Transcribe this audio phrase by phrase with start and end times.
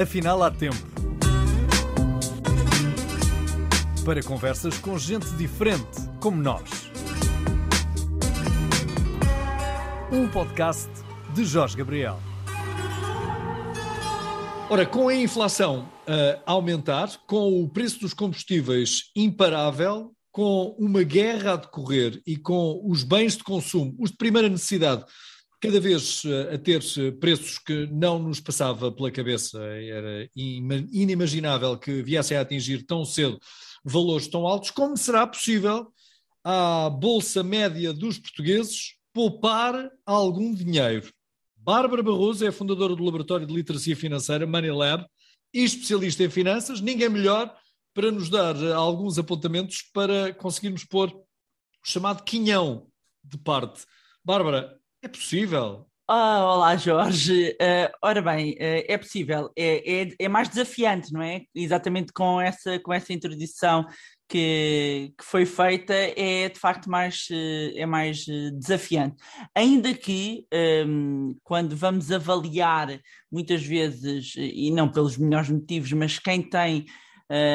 [0.00, 0.76] Afinal, há tempo.
[4.04, 6.70] Para conversas com gente diferente, como nós.
[10.12, 10.88] Um podcast
[11.34, 12.20] de Jorge Gabriel.
[14.70, 15.88] Ora, com a inflação
[16.46, 22.80] a aumentar, com o preço dos combustíveis imparável, com uma guerra a decorrer e com
[22.84, 25.04] os bens de consumo, os de primeira necessidade,
[25.60, 26.82] cada vez eh, a ter
[27.18, 33.38] preços que não nos passava pela cabeça, era inimaginável que viessem a atingir tão cedo
[33.84, 35.92] valores tão altos, como será possível
[36.44, 41.12] à bolsa média dos portugueses poupar algum dinheiro?
[41.56, 45.06] Bárbara Barroso é fundadora do Laboratório de Literacia Financeira Money Lab
[45.52, 47.54] e especialista em finanças, ninguém melhor
[47.94, 51.26] para nos dar alguns apontamentos para conseguirmos pôr o
[51.82, 52.86] chamado quinhão
[53.24, 53.84] de parte.
[54.24, 55.86] Bárbara, é possível?
[56.10, 57.50] Ah, olá, Jorge.
[57.60, 59.52] Uh, ora bem, uh, é possível.
[59.54, 61.42] É, é, é, mais desafiante, não é?
[61.54, 63.84] Exatamente com essa, com essa introdução
[64.26, 68.24] que, que foi feita, é de facto mais, uh, é mais
[68.58, 69.16] desafiante.
[69.54, 72.98] Ainda que, um, ehm, quando vamos avaliar,
[73.30, 76.86] muitas vezes, e não pelos melhores motivos, mas quem tem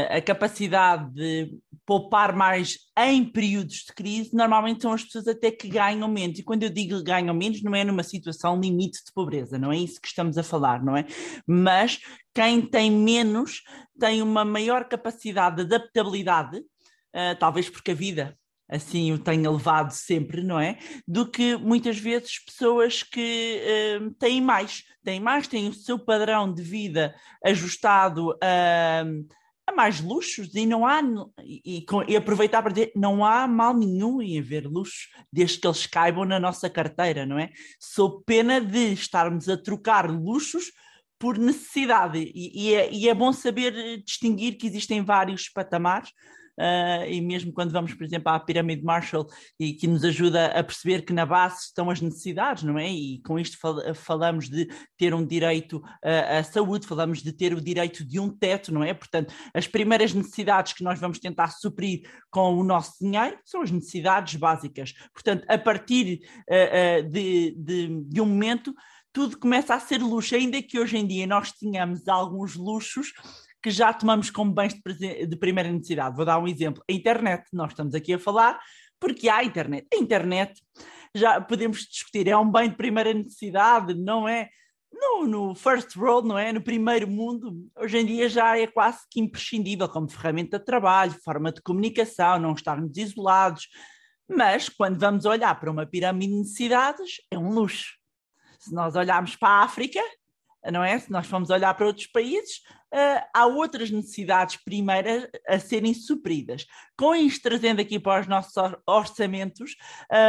[0.09, 5.67] a capacidade de poupar mais em períodos de crise, normalmente são as pessoas até que
[5.67, 6.39] ganham menos.
[6.39, 9.77] E quando eu digo ganham menos, não é numa situação limite de pobreza, não é
[9.77, 11.05] isso que estamos a falar, não é?
[11.47, 11.99] Mas
[12.33, 13.61] quem tem menos
[13.99, 18.37] tem uma maior capacidade de adaptabilidade, uh, talvez porque a vida
[18.69, 20.79] assim o tenha levado sempre, não é?
[21.07, 23.61] Do que muitas vezes pessoas que
[23.99, 27.13] uh, têm mais, têm mais, têm o seu padrão de vida
[27.43, 29.03] ajustado a.
[29.05, 31.01] Uh, há mais luxos e não há
[31.43, 35.85] e, e, aproveitar para dizer não há mal nenhum em haver luxos desde que eles
[35.85, 37.51] caibam na nossa carteira, não é?
[37.79, 40.71] Sou pena de estarmos a trocar luxos
[41.17, 46.11] por necessidade e, e, é, e é bom saber distinguir que existem vários patamares
[46.59, 49.27] uh, e mesmo quando vamos, por exemplo, à pirâmide Marshall
[49.59, 52.89] e que nos ajuda a perceber que na base estão as necessidades, não é?
[52.89, 57.53] E com isto fal falamos de ter um direito uh, à saúde, falamos de ter
[57.53, 58.93] o direito de um teto, não é?
[58.93, 63.71] Portanto, as primeiras necessidades que nós vamos tentar suprir com o nosso dinheiro são as
[63.71, 64.93] necessidades básicas.
[65.13, 68.73] Portanto, a partir uh, de, de, de um momento
[69.13, 73.13] tudo começa a ser luxo, ainda que hoje em dia nós tenhamos alguns luxos
[73.63, 76.17] que já tomamos como bens de, de primeira necessidade.
[76.17, 76.83] Vou dar um exemplo.
[76.87, 78.59] A internet, nós estamos aqui a falar
[78.99, 79.87] porque há internet.
[79.93, 80.61] A internet,
[81.15, 84.49] já podemos discutir, é um bem de primeira necessidade, não é?
[84.91, 86.51] No, no, first world, não é?
[86.51, 91.19] No primeiro mundo, hoje em dia já é quase que imprescindível como ferramenta de trabalho,
[91.23, 93.67] forma de comunicação, não estarmos isolados.
[94.29, 97.97] Mas quando vamos olhar para uma pirâmide de necessidades, é um luxo.
[98.59, 99.99] Se nós olharmos para a África,
[100.71, 100.97] não é?
[100.99, 102.57] Se nós formos olhar para outros países,
[102.93, 106.65] uh, há outras necessidades primeiras a serem supridas.
[106.97, 108.53] Com isto, trazendo aqui para os nossos
[108.87, 109.75] orçamentos,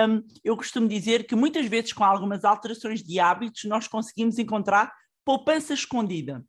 [0.08, 4.92] um, eu costumo dizer que muitas vezes, com algumas alterações de hábitos, nós conseguimos encontrar
[5.24, 6.44] poupança escondida.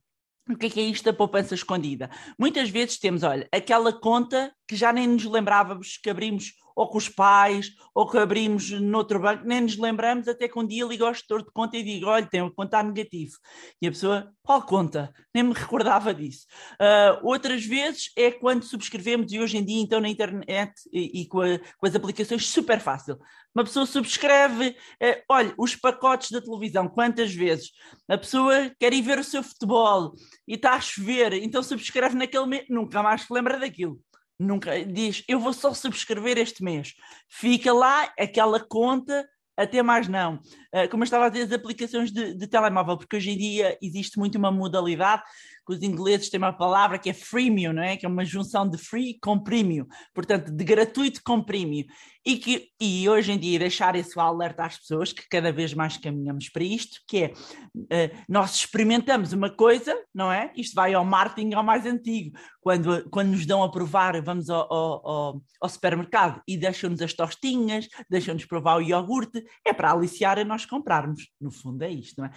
[0.48, 2.10] O que é, que é isto da poupança escondida?
[2.38, 6.98] Muitas vezes temos, olha, aquela conta que já nem nos lembrávamos que abrimos ou com
[6.98, 11.06] os pais, ou que abrimos noutro banco, nem nos lembramos, até que um dia ligo
[11.06, 13.38] ao gestor de conta e digo: olha, tem uma conta negativo.
[13.82, 15.14] E a pessoa, qual conta?
[15.34, 16.46] Nem me recordava disso.
[16.74, 21.28] Uh, outras vezes é quando subscrevemos, e hoje em dia, então, na internet e, e
[21.28, 23.18] com, a, com, as aplicações, super fácil.
[23.54, 27.72] Uma pessoa subscreve, uh, olha, os pacotes da televisão, quantas vezes?
[28.10, 30.14] A pessoa quer ir ver o seu futebol
[30.46, 34.00] e está a chover, então subscreve naquele mês, nunca mais se lembra daquilo.
[34.40, 36.94] Nunca diz, eu vou só subscrever este mês.
[37.30, 40.36] Fica lá aquela conta, até mais não.
[40.74, 43.78] Uh, como eu estava a dizer, as aplicações de, de telemóvel, porque hoje em dia
[43.82, 45.24] existe muito uma modalidade
[45.66, 47.98] que os ingleses têm uma palavra que é freemium, não é?
[47.98, 51.86] Que é uma junção de free com premium, portanto, de gratuito com premium.
[52.26, 55.96] E, que, e hoje em dia deixar esse alerta às pessoas, que cada vez mais
[55.96, 57.34] caminhamos para isto, que é,
[57.76, 60.52] uh, nós experimentamos uma coisa, não é?
[60.56, 64.74] Isto vai ao marketing ao mais antigo, quando, quando nos dão a provar, vamos ao,
[64.74, 70.44] ao, ao supermercado e deixam-nos as tostinhas, deixam-nos provar o iogurte, é para aliciar a
[70.44, 71.28] nós comprarmos.
[71.40, 72.32] No fundo é isto, não é?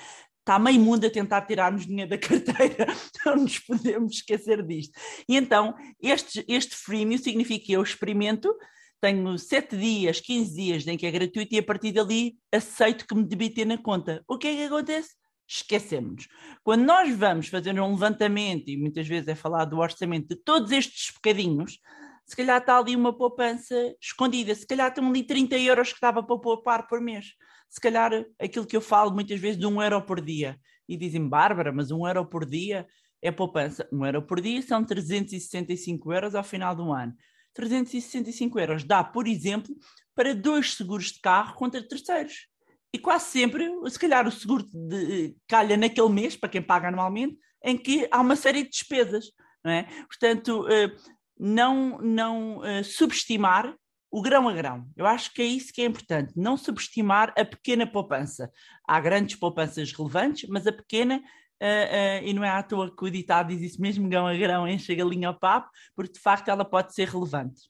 [0.49, 2.87] Está meio mundo a tentar tirar-nos dinheiro da carteira,
[3.27, 4.99] não nos podemos esquecer disto.
[5.29, 8.57] E então, este, este freemium significa que eu experimento,
[8.99, 13.15] tenho 7 dias, 15 dias em que é gratuito e a partir dali aceito que
[13.15, 14.25] me debite na conta.
[14.27, 15.11] O que é que acontece?
[15.47, 16.27] Esquecemos.
[16.65, 20.73] Quando nós vamos fazer um levantamento, e muitas vezes é falar do orçamento de todos
[20.73, 21.79] estes bocadinhos,
[22.25, 26.23] se calhar está ali uma poupança escondida, se calhar estão ali 30 euros que dava
[26.23, 27.35] para poupar por mês.
[27.69, 30.59] Se calhar aquilo que eu falo muitas vezes de um euro por dia.
[30.89, 32.87] E dizem, Bárbara, mas um euro por dia?
[33.23, 33.89] é poupança.
[33.93, 37.15] Um euro por dia são 365 euros ao final do ano.
[37.55, 39.75] 365 euros dá, por exemplo,
[40.15, 42.47] para dois seguros de carro contra terceiros.
[42.93, 47.37] E quase sempre, se calhar, o seguro de, calha naquele mês, para quem paga anualmente,
[47.63, 49.27] em que há uma série de despesas.
[49.65, 49.83] Não é?
[50.07, 50.95] Portanto, eh,
[51.39, 53.75] não, não eh, subestimar
[54.11, 54.89] o grão a grão.
[54.97, 58.51] Eu acho que é isso que é importante, não subestimar a pequena poupança.
[58.87, 61.23] Há grandes poupanças relevantes, mas a pequena
[61.61, 64.37] Uh, uh, e não é à toa que o ditado diz isso mesmo, grão a
[64.37, 67.63] grão, enche a galinha ao papo, porque de facto ela pode ser relevante.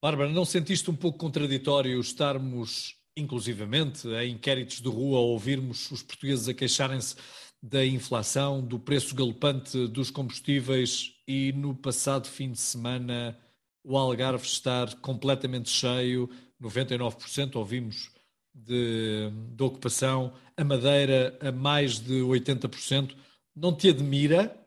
[0.00, 6.04] Bárbara, não sentiste um pouco contraditório estarmos, inclusivamente, em inquéritos de rua, a ouvirmos os
[6.04, 7.16] portugueses a queixarem-se
[7.60, 13.36] da inflação, do preço galopante dos combustíveis e no passado fim de semana
[13.86, 16.28] o Algarve estar completamente cheio,
[16.60, 18.10] 99% ouvimos
[18.52, 23.14] de, de ocupação, a Madeira a mais de 80%.
[23.54, 24.60] Não te admira?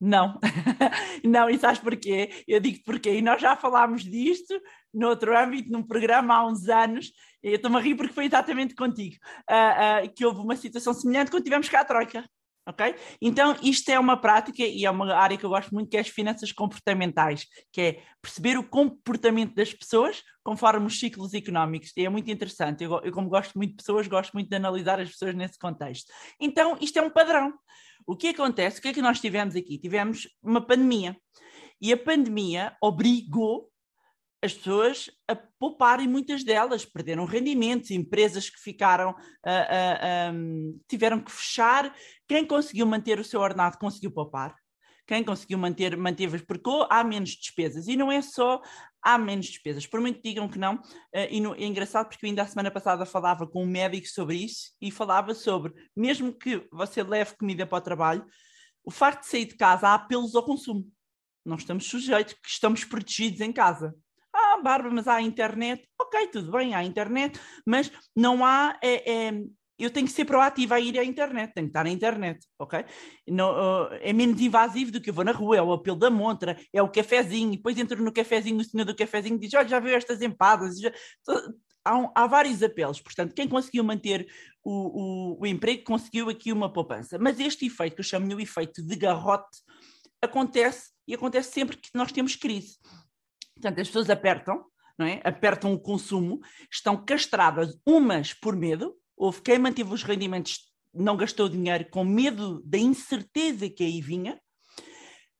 [0.00, 0.38] Não,
[1.24, 2.44] não, e sabes porquê?
[2.46, 4.54] Eu digo porquê, e nós já falámos disto
[4.94, 7.10] noutro âmbito, num programa há uns anos,
[7.42, 9.16] eu estou-me a rir porque foi exatamente contigo,
[9.50, 12.24] uh, uh, que houve uma situação semelhante quando tivemos cá a Troika.
[12.68, 12.94] Ok?
[13.22, 16.00] Então, isto é uma prática e é uma área que eu gosto muito, que é
[16.00, 21.92] as finanças comportamentais, que é perceber o comportamento das pessoas conforme os ciclos económicos.
[21.96, 22.84] E é muito interessante.
[22.84, 26.12] Eu, eu, como gosto muito de pessoas, gosto muito de analisar as pessoas nesse contexto.
[26.38, 27.54] Então, isto é um padrão.
[28.06, 28.80] O que acontece?
[28.80, 29.78] O que é que nós tivemos aqui?
[29.78, 31.16] Tivemos uma pandemia.
[31.80, 33.67] E a pandemia obrigou
[34.42, 40.80] as pessoas a poupar e muitas delas perderam rendimentos, empresas que ficaram, uh, uh, um,
[40.88, 41.94] tiveram que fechar.
[42.26, 44.54] Quem conseguiu manter o seu ordenado conseguiu poupar.
[45.06, 47.88] Quem conseguiu manter, manteve, porque há menos despesas.
[47.88, 48.60] E não é só
[49.02, 49.86] há menos despesas.
[49.86, 52.70] Por muito digam que não, uh, e no, é engraçado porque eu ainda a semana
[52.70, 57.66] passada falava com um médico sobre isso e falava sobre, mesmo que você leve comida
[57.66, 58.24] para o trabalho,
[58.84, 60.86] o facto de sair de casa há apelos ao consumo.
[61.44, 63.94] Nós estamos sujeitos, que estamos protegidos em casa.
[64.58, 65.88] Ah, Bárbara, mas há internet.
[66.00, 68.76] Ok, tudo bem, há internet, mas não há.
[68.82, 69.42] É, é,
[69.78, 72.84] eu tenho que ser proativa a ir à internet, tenho que estar na internet, ok?
[73.28, 76.58] Não, é menos invasivo do que eu vou na rua, é o apelo da montra,
[76.72, 79.94] é o cafezinho, depois entro no cafezinho, o senhor do cafezinho diz: Olha, já viu
[79.94, 80.80] estas empadas?
[80.80, 80.92] Já...
[81.84, 84.26] Há, há, vários apelos, portanto, quem conseguiu manter
[84.64, 87.16] o, o, o emprego conseguiu aqui uma poupança.
[87.18, 89.58] Mas este efeito, que eu chamo-lhe o efeito de garrote,
[90.20, 92.76] acontece e acontece sempre que nós temos crise.
[93.60, 94.64] Portanto, as pessoas apertam,
[94.96, 95.20] não é?
[95.24, 96.40] apertam o consumo,
[96.70, 102.62] estão castradas umas por medo, houve quem manteve os rendimentos, não gastou dinheiro com medo
[102.64, 104.40] da incerteza que aí vinha,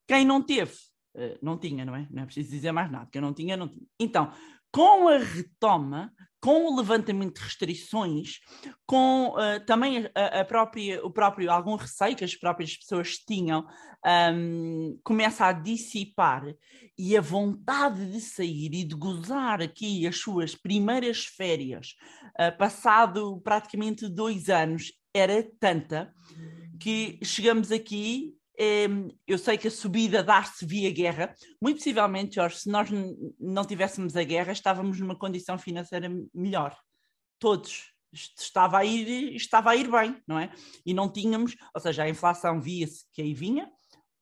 [0.07, 0.75] quem não teve,
[1.17, 2.09] eh, não tinha, não é?
[2.11, 3.87] Não é preciso dizer mais nada, quem não tinha, não tinha.
[4.01, 4.33] Então,
[4.73, 8.39] com a retoma, com o levantamento de restrições,
[8.87, 13.67] com uh, também a, a, própria, o próprio algum receio que as próprias pessoas tinham,
[14.35, 16.45] um, começa a dissipar.
[16.97, 21.95] E a vontade de sair e de gozar aqui as suas primeiras férias,
[22.41, 26.15] uh, passado praticamente dois anos, era tanta
[26.79, 28.38] que chegamos aqui
[29.27, 31.35] eu sei que a subida dá-se via guerra.
[31.63, 32.89] Muito possivelmente, Jorge, se nós
[33.39, 36.77] não tivéssemos a guerra, estávamos numa condição financeira melhor.
[37.39, 37.93] Todos.
[38.13, 40.51] Estava a ir, estava a ir bem, não é?
[40.85, 43.71] E não tínhamos, ou seja, a inflação via-se que aí vinha,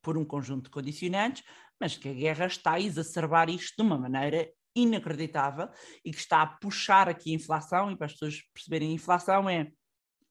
[0.03, 1.45] por um conjunto de condicionantes,
[1.81, 5.69] mas que a guerra está a exacerbar isto de uma maneira inacreditável
[6.05, 9.49] e que está a puxar aqui a inflação, e para as pessoas perceberem a inflação
[9.49, 9.71] é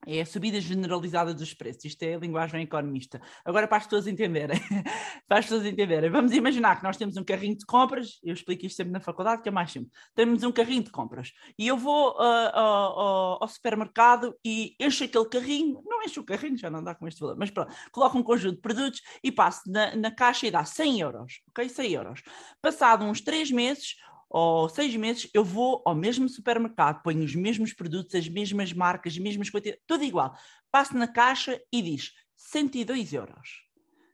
[0.05, 1.85] é a subida generalizada dos preços.
[1.85, 3.21] Isto é a linguagem economista.
[3.43, 4.59] Agora, para as pessoas entenderem,
[5.27, 8.65] para as pessoas entenderem, vamos imaginar que nós temos um carrinho de compras, eu explico
[8.65, 9.91] isto sempre na faculdade, que é mais simples.
[10.13, 15.25] Temos um carrinho de compras e eu vou uh, uh, ao supermercado e encho aquele
[15.25, 18.23] carrinho, não encho o carrinho, já não dá com este valor, mas pronto, coloco um
[18.23, 21.67] conjunto de produtos e passo na, na caixa e dá 100 euros, ok?
[21.67, 22.21] 100 euros.
[22.61, 23.95] Passado uns 3 meses,
[24.29, 29.13] ou seis meses, eu vou ao mesmo supermercado, ponho os mesmos produtos, as mesmas marcas,
[29.13, 30.35] as mesmas quantidades, tudo igual.
[30.71, 33.65] Passo na caixa e diz 102 euros.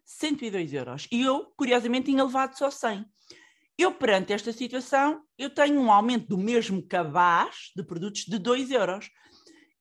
[0.05, 1.07] 102 euros.
[1.11, 3.05] E eu, curiosamente, tinha levado só 100.
[3.77, 8.71] Eu, perante esta situação, eu tenho um aumento do mesmo cabaz de produtos de 2
[8.71, 9.09] euros.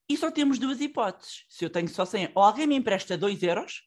[0.09, 1.45] E só temos duas hipóteses.
[1.49, 3.83] Se eu tenho só 100, ou alguém me empresta 2 euros,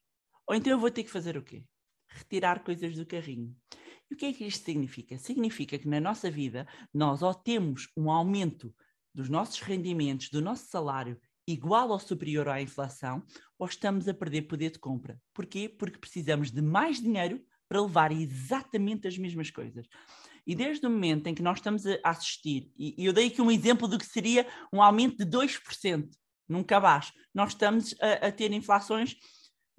[0.47, 1.63] ou então eu vou ter que fazer o quê?
[2.07, 3.55] Retirar coisas do carrinho.
[4.13, 5.17] E o que é que isto significa?
[5.17, 8.71] Significa que na nossa vida nós ou temos um aumento
[9.11, 13.23] dos nossos rendimentos, do nosso salário, igual ou superior à inflação,
[13.57, 15.19] ou estamos a perder poder de compra.
[15.33, 15.67] Porquê?
[15.67, 19.87] Porque precisamos de mais dinheiro para levar exatamente as mesmas coisas.
[20.45, 23.49] E desde o momento em que nós estamos a assistir, e eu dei aqui um
[23.49, 26.07] exemplo do que seria um aumento de 2%
[26.47, 29.15] num cabaz, nós estamos a, a ter inflações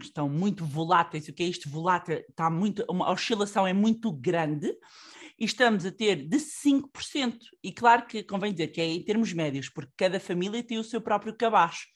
[0.01, 1.29] estão muito voláteis.
[1.29, 2.23] O que é isto volátil?
[2.29, 4.77] Está muito, a oscilação é muito grande
[5.39, 7.39] e estamos a ter de 5%.
[7.63, 10.85] E claro que convém dizer que é em termos médios, porque cada família tem o
[10.85, 11.87] seu próprio cabaz.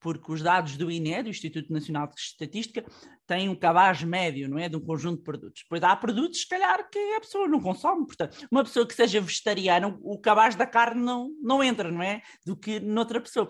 [0.00, 2.84] Porque os dados do INE, do Instituto Nacional de Estatística,
[3.26, 4.68] têm um cabaz médio, não é?
[4.68, 5.64] De um conjunto de produtos.
[5.66, 8.06] Pois há produtos, se calhar, que a pessoa não consome.
[8.06, 12.20] Portanto, uma pessoa que seja vegetariana, o cabaz da carne não, não entra, não é?
[12.44, 13.48] Do que noutra pessoa.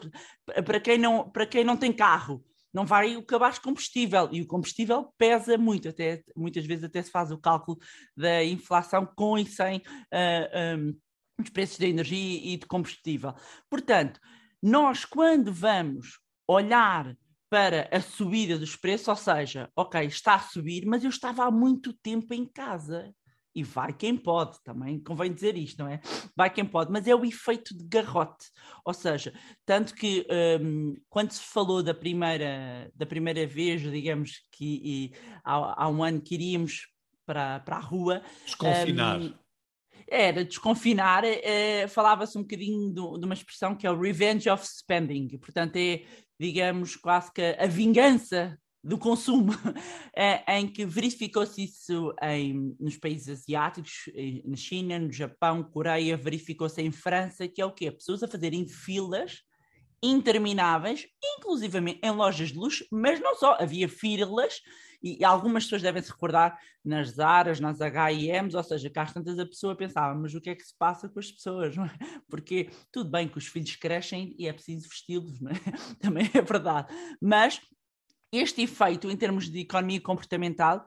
[0.65, 4.47] Para quem não, para quem não tem carro, não vai o cabaz combustível e o
[4.47, 7.79] combustível pesa muito, até muitas vezes até se faz o cálculo
[8.17, 10.95] da inflação com e sem uh, ah, um,
[11.41, 13.33] os preços de energia e de combustível.
[13.71, 14.21] Portanto,
[14.61, 17.17] nós quando vamos olhar
[17.49, 21.51] para a subida dos preços, ou seja, ok, está a subir, mas eu estava há
[21.51, 23.15] muito tempo em casa
[23.55, 26.01] e vai quem pode, também convém dizer isto, não é?
[26.37, 28.47] Vai quem pode, mas é o efeito de garrote.
[28.85, 29.33] Ou seja,
[29.65, 30.27] tanto que
[30.61, 35.13] um, quando se falou da primeira, da primeira vez, digamos que e,
[35.45, 36.89] há, há, um ano que iríamos
[37.25, 38.23] para, para a rua.
[38.45, 39.21] Desconfinar.
[39.21, 39.35] Um,
[40.07, 44.63] era desconfinar, é, falava-se um bocadinho do, de uma expressão que é o revenge of
[44.67, 46.05] spending, portanto é,
[46.39, 49.53] digamos, quase que a vingança do consumo,
[50.15, 54.11] é, em que verificou-se isso em, nos países asiáticos,
[54.45, 57.91] na China, no Japão, Coreia, verificou-se em França, que é o quê?
[57.91, 59.43] Pessoas a fazerem filas
[60.03, 61.07] intermináveis,
[61.39, 64.61] inclusivamente em lojas de luxo, mas não só, havia filas,
[65.03, 69.47] e algumas pessoas devem se recordar nas Zaras, nas H&M's, ou seja, cá tantas a
[69.47, 71.97] pessoa pensava, mas o que é que se passa com as pessoas, não é?
[72.29, 75.95] Porque tudo bem que os filhos crescem e é preciso vesti-los, é?
[76.01, 77.61] Também é verdade, mas
[78.39, 80.87] este efeito, em termos de economia comportamental,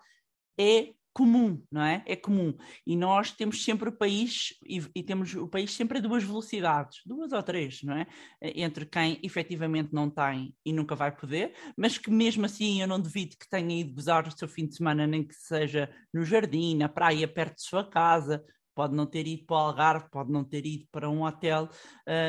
[0.60, 2.04] é comum, não é?
[2.06, 2.56] É comum.
[2.86, 7.02] E nós temos sempre o país, e, e, temos o país sempre a duas velocidades,
[7.08, 8.06] duas ou três, não é?
[8.40, 13.02] Entre quem efetivamente não tem e nunca vai poder, mas que mesmo assim eu não
[13.02, 16.78] duvido que tenha ido gozar o seu fim de semana, nem que seja no jardim,
[16.78, 18.46] na praia, perto de sua casa,
[18.78, 21.68] pode não ter ido para o Algarve, pode não ter ido para um hotel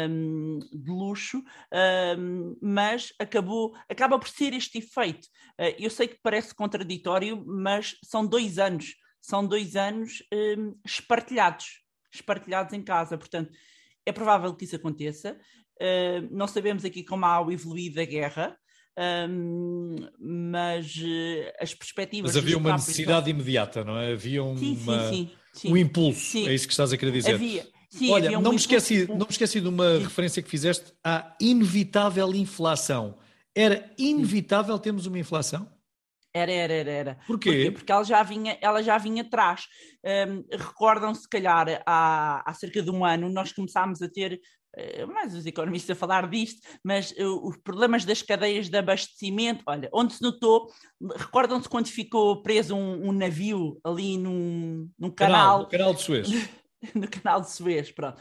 [0.09, 1.45] um, de luxo,
[2.19, 5.26] um, mas acabou, acaba por ser este efeito.
[5.61, 11.83] Uh, eu sei que parece contraditório, mas são dois anos, são dois anos um, espartilhados,
[12.14, 13.52] espartilhados em casa, portanto,
[14.07, 15.38] é provável que isso aconteça.
[15.78, 18.57] Uh, não sabemos aqui como há o evoluído da guerra,
[19.28, 22.35] um, mas uh, as perspectivas.
[22.35, 24.12] Mas havia uma necessidade imediata, não é?
[24.12, 24.59] Havia uma.
[24.59, 25.38] Sim, sim, sim.
[25.52, 25.73] Sim.
[25.73, 26.49] um impulso, Sim.
[26.49, 27.35] é isso que estás a querer dizer.
[27.35, 27.67] Havia.
[27.90, 30.93] Sim, Olha, havia um não, me esqueci, não me esqueci de uma referência que fizeste
[31.02, 33.17] à inevitável inflação.
[33.55, 35.69] Era inevitável termos uma inflação?
[36.33, 37.14] Era, era, era, era.
[37.26, 37.50] Porquê?
[37.50, 37.71] Porquê?
[37.71, 39.67] Porque ela já vinha, ela já vinha atrás.
[40.05, 44.40] Um, Recordam, se calhar, há, há cerca de um ano, nós começámos a ter,
[45.12, 49.88] mais os economistas a falar disto, mas uh, os problemas das cadeias de abastecimento, olha,
[49.92, 50.70] onde se notou,
[51.16, 55.60] recordam-se quando ficou preso um, um navio ali num, num canal...
[55.60, 56.28] No canal de Suez.
[56.94, 58.20] no canal de Suez, pronto.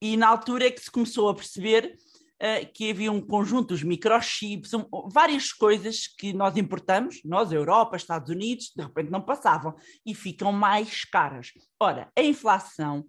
[0.00, 1.96] E na altura é que se começou a perceber
[2.42, 7.96] uh, que havia um conjunto, os microchips, um, várias coisas que nós importamos, nós, Europa,
[7.96, 9.74] Estados Unidos, de repente não passavam
[10.04, 11.52] e ficam mais caras.
[11.80, 13.04] Ora, a inflação,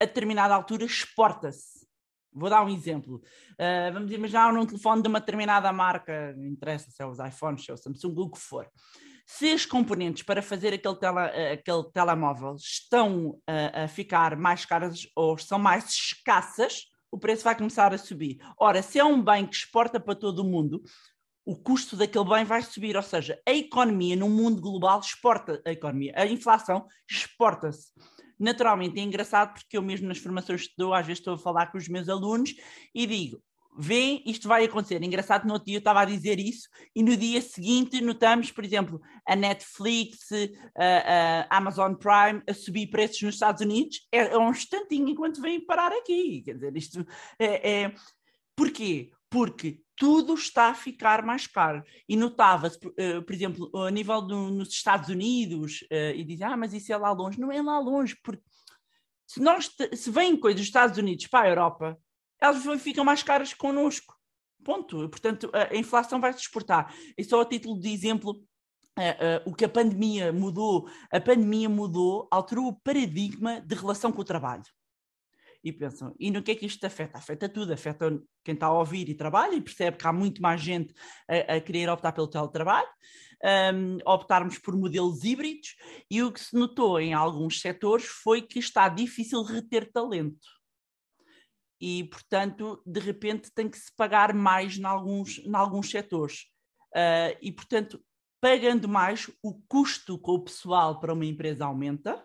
[0.00, 1.75] a determinada altura, exporta-se.
[2.36, 3.22] Vou dar um exemplo.
[3.52, 7.64] Uh, vamos imaginar num telefone de uma determinada marca, não interessa se é os iPhones,
[7.64, 8.68] se é o Samsung, o que for.
[9.26, 11.18] Se as componentes para fazer aquele, tele,
[11.52, 17.56] aquele telemóvel estão a, a ficar mais caras ou são mais escassas, o preço vai
[17.56, 18.38] começar a subir.
[18.58, 20.82] Ora, se é um bem que exporta para todo o mundo,
[21.44, 25.72] o custo daquele bem vai subir, ou seja, a economia no mundo global exporta a
[25.72, 27.92] economia, a inflação exporta-se.
[28.38, 31.66] Naturalmente é engraçado porque eu mesmo nas formações que dou, às vezes estou a falar
[31.72, 32.54] com os meus alunos
[32.94, 33.42] e digo,
[33.78, 35.02] vêem, isto vai acontecer.
[35.02, 38.64] Engraçado, no outro dia eu estava a dizer isso, e no dia seguinte notamos, por
[38.64, 40.30] exemplo, a Netflix,
[40.76, 45.40] a, a Amazon Prime a subir preços nos Estados Unidos, é, é um instantinho enquanto
[45.40, 46.42] vêm parar aqui.
[46.42, 47.06] Quer dizer, isto
[47.38, 47.82] é.
[47.82, 47.94] é...
[48.54, 49.10] Porquê?
[49.28, 51.82] Porque tudo está a ficar mais caro.
[52.08, 56.74] E notava-se, por exemplo, a nível do, nos Estados Unidos, uh, e dizem, ah, mas
[56.74, 57.40] isso é lá longe.
[57.40, 58.42] Não é lá longe, porque
[59.26, 61.98] se, nós se vêm coisas dos Estados Unidos para a Europa,
[62.40, 64.14] elas ficam mais caras connosco.
[64.62, 65.08] Ponto.
[65.08, 66.94] Portanto, a inflação vai se exportar.
[67.16, 68.42] E só a título de exemplo,
[69.44, 74.24] o que a pandemia mudou, a pandemia mudou, alterou o paradigma de relação com o
[74.24, 74.64] trabalho.
[75.66, 77.18] E pensam, e no que é que isto afeta?
[77.18, 80.60] Afeta tudo, afeta quem está a ouvir e trabalha e percebe que há muito mais
[80.60, 80.94] gente
[81.28, 82.86] a, a querer optar pelo teletrabalho,
[83.74, 85.74] um, optarmos por modelos híbridos,
[86.08, 90.46] e o que se notou em alguns setores foi que está difícil reter talento
[91.80, 96.44] e, portanto, de repente tem que se pagar mais em alguns, em alguns setores.
[96.94, 98.00] Uh, e, portanto,
[98.40, 102.24] pagando mais, o custo com o pessoal para uma empresa aumenta,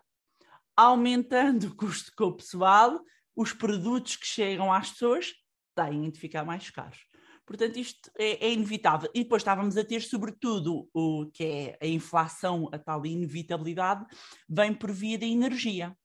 [0.78, 3.02] aumentando o custo com o pessoal,
[3.42, 5.34] os produtos que chegam às pessoas
[5.76, 7.00] têm de ficar mais caros.
[7.46, 9.10] Portanto, isto é, é, inevitável.
[9.14, 14.06] E depois estávamos a ter, sobretudo, o que é a inflação, a tal inevitabilidade,
[14.48, 15.96] vem por via da energia.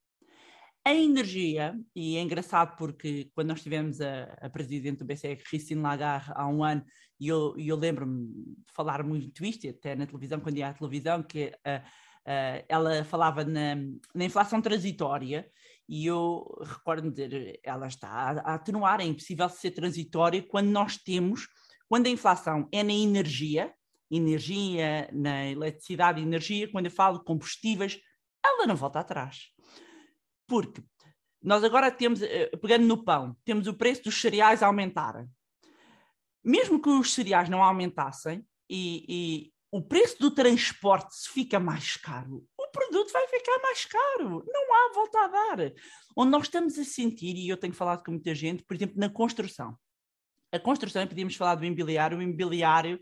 [0.85, 5.83] A energia, e é engraçado porque quando nós tivemos a, a presidente do BCE, Christine
[5.83, 6.85] Lagarde, há um ano,
[7.19, 11.23] e eu, eu lembro-me de falar muito isto, até na televisão, quando ia à televisão,
[11.23, 11.83] que uh,
[12.27, 13.75] uh, ela falava na,
[14.15, 15.51] na, inflação transitória,
[15.89, 20.97] e eu recordo-me dizer, ela está a, a atenuar, é impossível ser transitória quando nós
[20.97, 21.49] temos,
[21.89, 23.73] quando a inflação é na energia,
[24.11, 28.01] energia, na eletricidade, energia, quando eu falo de combustíveis,
[28.45, 29.57] ela não volta atrás
[30.47, 30.83] porque
[31.43, 35.27] nós agora temos, eh, pegando no pão, temos o preço dos cereais a aumentar.
[36.43, 41.97] Mesmo que os cereais não aumentassem e, e o preço do transporte se fica mais
[41.97, 42.47] caro,
[43.07, 44.45] o produto vai ficar mais caro.
[44.47, 45.73] Não há volta a dar.
[46.17, 49.09] Onde nós estamos a sentir, e eu tenho falado com muita gente, por exemplo, na
[49.09, 49.77] construção.
[50.53, 53.01] A construção, podíamos falar do imobiliário, o imobiliário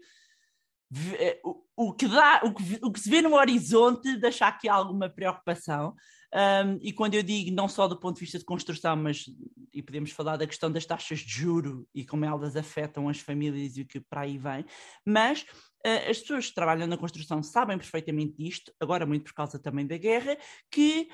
[1.18, 1.40] eh,
[1.76, 5.94] o, que dá, o que, o que se vê no horizonte deixa aqui alguma preocupação.
[6.34, 9.25] Um, e quando eu digo não só do ponto de vista de construção, mas
[9.73, 13.76] e podemos falar da questão das taxas de juro e como elas afetam as famílias
[13.76, 14.64] e o que para aí vem,
[15.06, 15.46] mas
[15.84, 19.96] as pessoas que trabalham na construção sabem perfeitamente disto, agora muito por causa também da
[19.98, 20.36] guerra,
[20.70, 21.08] que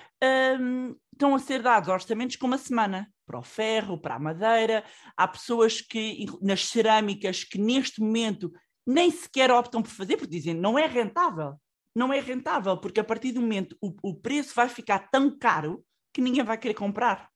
[1.13, 4.85] estão a ser dados orçamentos com uma semana para o ferro, para a madeira.
[5.17, 8.53] Há pessoas que, nas cerâmicas, que neste momento
[8.87, 11.59] nem sequer optam por fazer, porque dizem não é rentável
[11.95, 15.85] não é rentável, porque a partir do momento o, o preço vai ficar tão caro
[16.13, 17.29] que ninguém vai querer comprar.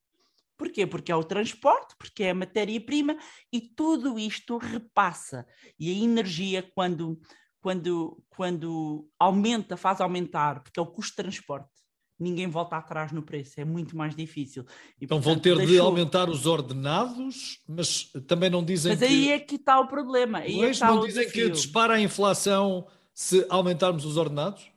[0.56, 0.86] Porquê?
[0.86, 3.16] Porque é o transporte, porque é a matéria-prima
[3.52, 5.46] e tudo isto repassa.
[5.78, 7.20] E a energia, quando,
[7.60, 11.74] quando, quando aumenta, faz aumentar, porque é o custo de transporte,
[12.18, 14.64] ninguém volta atrás no preço, é muito mais difícil.
[15.00, 15.74] E, então portanto, vão ter deixou...
[15.74, 19.04] de aumentar os ordenados, mas também não dizem mas que...
[19.04, 20.38] Mas aí é que está o problema.
[20.38, 21.46] Aí é não dizem desafio.
[21.46, 24.70] que dispara a inflação se aumentarmos os ordenados?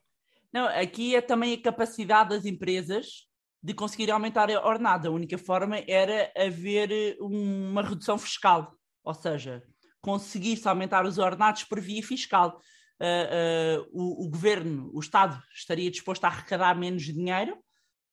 [0.52, 3.27] Não, aqui é também a capacidade das empresas
[3.68, 5.10] de conseguir aumentar a ordenada.
[5.10, 9.62] A única forma era haver eh, uma redução fiscal, ou seja,
[10.00, 12.62] conseguir-se aumentar os ordenados por via fiscal.
[13.00, 17.58] Uh, uh, o, o, governo, o Estado, estaria disposto a arrecadar menos dinheiro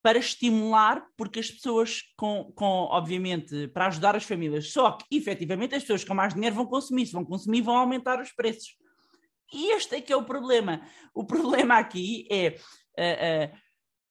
[0.03, 5.77] para estimular, porque as pessoas, com, com, obviamente, para ajudar as famílias, só que efetivamente
[5.77, 8.75] as pessoas com mais dinheiro vão consumir, se vão consumir, vão aumentar os preços.
[9.53, 10.83] E este é que é o problema.
[11.15, 12.57] O problema aqui é
[12.99, 13.65] uh,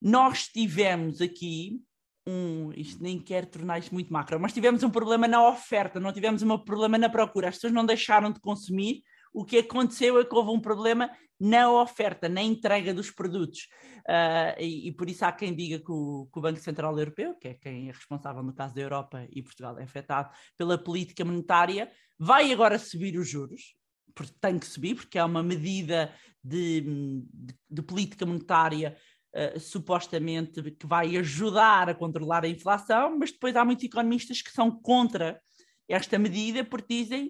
[0.03, 1.81] nós tivemos aqui
[2.27, 6.11] um, isto nem quer tornar isto muito macro, mas tivemos um problema na oferta, não
[6.11, 7.47] tivemos um problema na procura.
[7.47, 9.01] As pessoas não deixaram de consumir.
[9.33, 13.67] O que aconteceu é que houve um problema na oferta, na entrega dos produtos.
[14.07, 17.35] Uh, e, e, por isso há quem diga que o, que o, Banco Central Europeu,
[17.35, 21.23] que é quem é responsável no caso da Europa e Portugal é afetado pela política
[21.23, 21.89] monetária,
[22.19, 23.75] vai agora subir os juros
[24.15, 26.13] porque tem que subir, porque é uma medida
[26.43, 28.95] de, de, de política monetária
[29.35, 34.51] uh, supostamente que vai ajudar a controlar a inflação, mas depois há muitos economistas que
[34.51, 35.41] são contra
[35.87, 37.29] esta medida porque dizem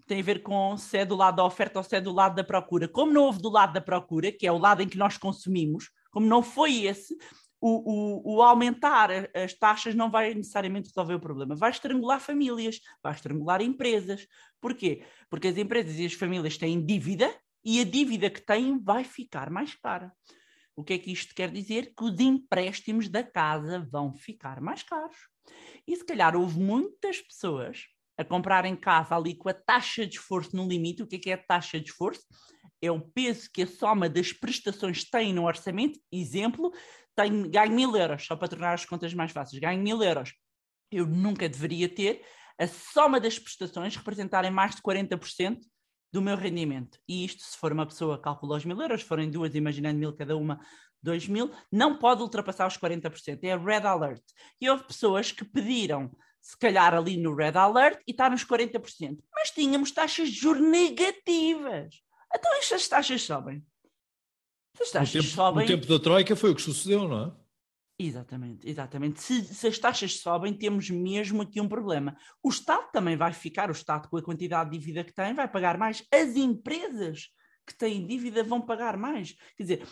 [0.00, 2.12] que tem a ver com se é do lado da oferta ou se é do
[2.12, 2.88] lado da procura.
[2.88, 5.90] Como não houve do lado da procura, que é o lado em que nós consumimos,
[6.10, 7.16] como não foi esse,
[7.60, 7.92] o,
[8.30, 11.56] o, o, aumentar as taxas não vai necessariamente resolver o problema.
[11.56, 14.26] Vai estrangular famílias, vai estrangular empresas.
[14.60, 15.04] Porquê?
[15.28, 17.34] Porque as empresas e as famílias têm dívida
[17.64, 20.12] e a dívida que têm vai ficar mais cara.
[20.78, 21.92] O que é que isto quer dizer?
[21.92, 25.16] Que os empréstimos da casa vão ficar mais caros.
[25.84, 27.86] E se calhar houve muitas pessoas
[28.16, 31.02] a comprarem casa ali com a taxa de esforço no limite.
[31.02, 32.22] O que é que é a taxa de esforço?
[32.80, 35.98] É o peso que a soma das prestações tem no orçamento.
[36.12, 36.72] Exemplo,
[37.16, 40.32] tenho, ganho mil euros, só para tornar as contas mais fáceis, ganho mil euros.
[40.92, 42.24] Eu nunca deveria ter
[42.56, 45.58] a soma das prestações representarem mais de 40%
[46.12, 46.98] do meu rendimento.
[47.06, 50.12] E isto, se for uma pessoa, calcula os mil euros, se forem duas, imaginando mil
[50.12, 50.60] cada uma,
[51.02, 53.38] dois mil, não pode ultrapassar os 40%.
[53.42, 54.22] É red alert.
[54.60, 59.18] E houve pessoas que pediram, se calhar ali no red alert, e está nos 40%.
[59.34, 61.94] Mas tínhamos taxas de juros negativas.
[62.34, 63.64] Então estas taxas sobem.
[64.80, 65.66] As taxas tempo, sobem.
[65.66, 67.47] No tempo da Troika foi o que sucedeu, não é?
[68.00, 69.20] Exatamente, exatamente.
[69.20, 72.16] Se, se, as taxas sobem, temos mesmo aqui um problema.
[72.40, 75.48] O Estado também vai ficar, o Estado, com a quantidade de dívida que tem, vai
[75.48, 76.04] pagar mais.
[76.14, 77.28] As empresas
[77.66, 79.34] que têm dívida vão pagar mais.
[79.56, 79.88] Quer dizer,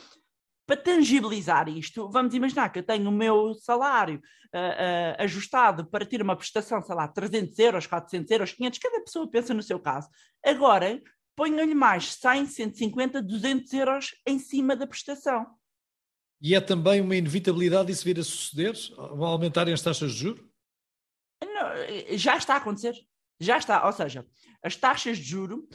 [0.65, 4.21] para tangibilizar isto, vamos imaginar que eu tenho o meu salário
[4.55, 9.01] uh, uh, ajustado para ter uma prestação, sei lá, 300 euros, 400 euros, 500, cada
[9.01, 10.09] pessoa pensa no seu caso.
[10.45, 11.03] Agora,
[11.35, 15.47] ponham-lhe mais 100, 150, 200 euros em cima da prestação.
[16.41, 18.75] E é também uma inevitabilidade isso vir a suceder?
[18.97, 20.45] Aumentarem as taxas de juros?
[21.43, 22.95] Não, já está a acontecer.
[23.41, 23.87] Já está.
[23.87, 24.27] Ou seja,
[24.63, 25.69] as taxas de juro,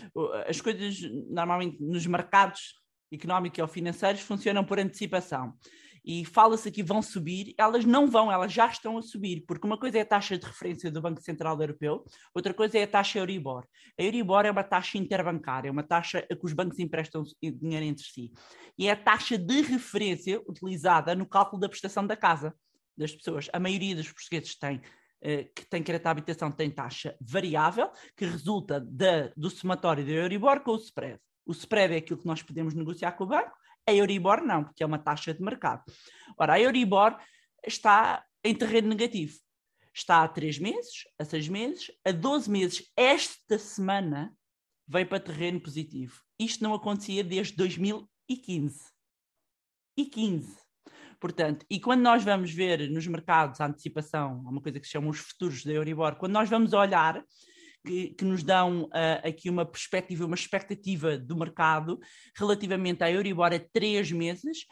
[0.47, 2.75] as coisas normalmente nos mercados
[3.11, 5.53] económicos ou financeiros funcionam por antecipação
[6.03, 9.77] e fala-se aqui vão subir, elas não vão, elas já estão a subir, porque uma
[9.77, 13.19] coisa é a taxa de referência do Banco Central Europeu, outra coisa é a taxa
[13.19, 13.65] Euribor.
[13.99, 17.85] A Euribor é uma taxa interbancária, é uma taxa a que os bancos emprestam dinheiro
[17.85, 18.31] entre si.
[18.77, 22.53] E é a taxa de referência utilizada no cálculo da prestação da casa
[22.97, 23.49] das pessoas.
[23.53, 24.81] A maioria dos portugueses tem
[25.23, 30.11] eh, que tem crédito à habitação tem taxa variável, que resulta da, do somatório da
[30.11, 31.19] Euribor com o spread.
[31.45, 33.51] O spread é aquilo que nós podemos negociar com o banco,
[33.87, 35.83] a Euribor não, porque é uma taxa de mercado.
[36.37, 37.17] Ora, a Euribor
[37.65, 39.37] está em terreno negativo.
[39.93, 42.91] Está a 3 meses, a 6 meses, a 12 meses.
[42.95, 44.33] Esta semana
[44.87, 46.21] veio para terreno positivo.
[46.39, 48.79] Isto não acontecia desde 2015.
[49.97, 50.57] E 15.
[51.19, 54.93] Portanto, e quando nós vamos ver nos mercados a antecipação, há uma coisa que se
[54.93, 57.23] chama os futuros da Euribor, quando nós vamos olhar
[57.85, 61.99] que, que nos dão uh, aqui uma perspectiva, uma expectativa do mercado
[62.35, 64.65] relativamente à Euribor a três meses.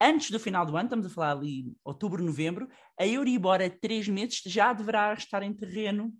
[0.00, 2.68] Antes do final do ano, estamos a falar ali outubro, novembro,
[2.98, 6.12] a Euribor a três meses já deverá estar em terreno uh,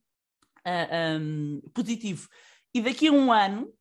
[0.65, 2.29] ah, um, positivo.
[2.75, 3.73] E daqui a um ano,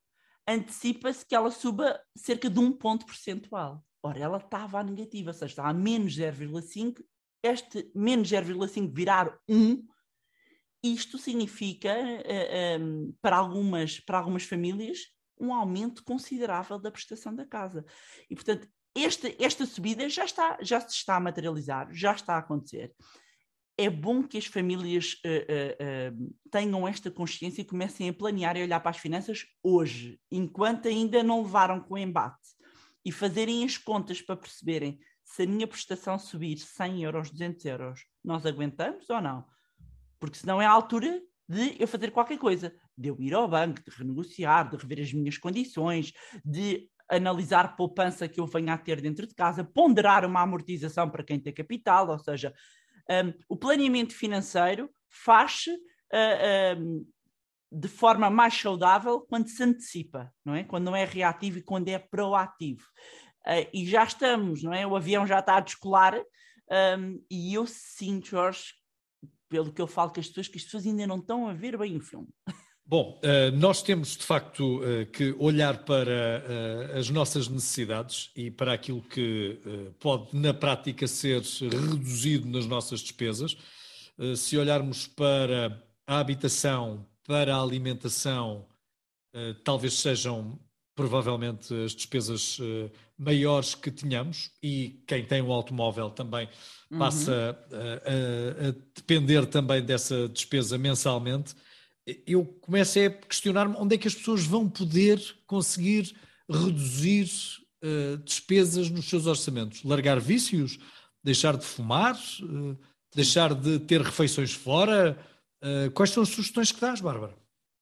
[0.47, 3.83] antecipa-se que ela suba cerca de um ponto percentual.
[4.01, 7.03] Ora, ela estava a negativa, ou seja, está a menos 0,5,
[7.43, 9.83] este menos 0,5 virar 1,
[10.83, 14.99] isto significa, uh, eh, um, ehm, para, algumas, para algumas famílias,
[15.39, 17.85] um aumento considerável da prestação da casa.
[18.29, 22.39] E, portanto, esta, esta subida já, está, já se está a materializar, já está a
[22.39, 22.93] acontecer.
[23.77, 28.63] É bom que as famílias uh, uh, tenham esta consciência e comecem a planear e
[28.63, 32.57] olhar para as finanças hoje, enquanto ainda não levaram com o embate,
[33.05, 37.99] e fazerem as contas para perceberem se a minha prestação subir 100 euros, 200 euros,
[38.23, 39.45] nós aguentamos ou não?
[40.19, 43.81] Porque senão é a altura de eu fazer qualquer coisa, de eu ir ao banco,
[43.81, 46.11] de renegociar, de rever as minhas condições,
[46.43, 51.23] de analisar poupança que eu venho a ter dentro de casa, ponderar uma amortização para
[51.23, 52.53] quem tem capital, ou seja,
[53.09, 57.07] um, o planeamento financeiro faz-se uh, um,
[57.71, 60.63] de forma mais saudável quando se antecipa, não é?
[60.63, 62.83] Quando não é reativo e quando é proativo.
[63.45, 64.85] Uh, e já estamos, não é?
[64.85, 66.21] O avião já está a descolar
[66.99, 68.73] um, e eu sinto, Jorge,
[69.49, 71.77] pelo que eu falo com as pessoas, que as pessoas ainda não estão a ver
[71.77, 72.27] bem o filme.
[72.89, 78.49] Bom, eh, nós temos de facto eh, que olhar para eh, as nossas necessidades e
[78.49, 79.59] para aquilo que
[79.99, 83.57] pode na prática ser reduzido nas nossas despesas.
[84.37, 88.65] Se olharmos para a habitação, para a alimentação,
[89.63, 90.57] talvez sejam
[90.97, 92.57] provavelmente as despesas
[93.17, 96.49] maiores que tínhamos e quem tem um automóvel também
[96.97, 97.77] passa uhum.
[97.77, 101.55] a, a, a, depender também dessa despesa mensalmente,
[102.25, 106.15] eu começo a questionar-me onde é que as pessoas vão poder conseguir
[106.49, 107.29] reduzir
[107.83, 109.83] uh, despesas nos seus orçamentos.
[109.83, 110.79] Largar vícios?
[111.23, 112.17] Deixar de fumar?
[112.41, 112.77] Uh,
[113.13, 115.17] deixar de ter refeições fora?
[115.61, 117.35] Uh, quais são as sugestões que dás, Bárbara?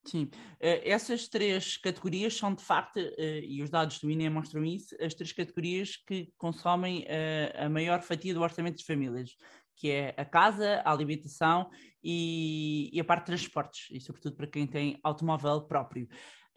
[0.08, 5.16] Sim, essas três categorias são de facto, e os dados do INE mostram isso, as
[5.16, 7.06] três categorias que consomem
[7.58, 9.32] a maior fatia do orçamento das famílias,
[9.76, 11.70] que é a casa, a alimentação
[12.04, 16.08] e, a parte de transportes, e sobretudo para quem tem automóvel próprio.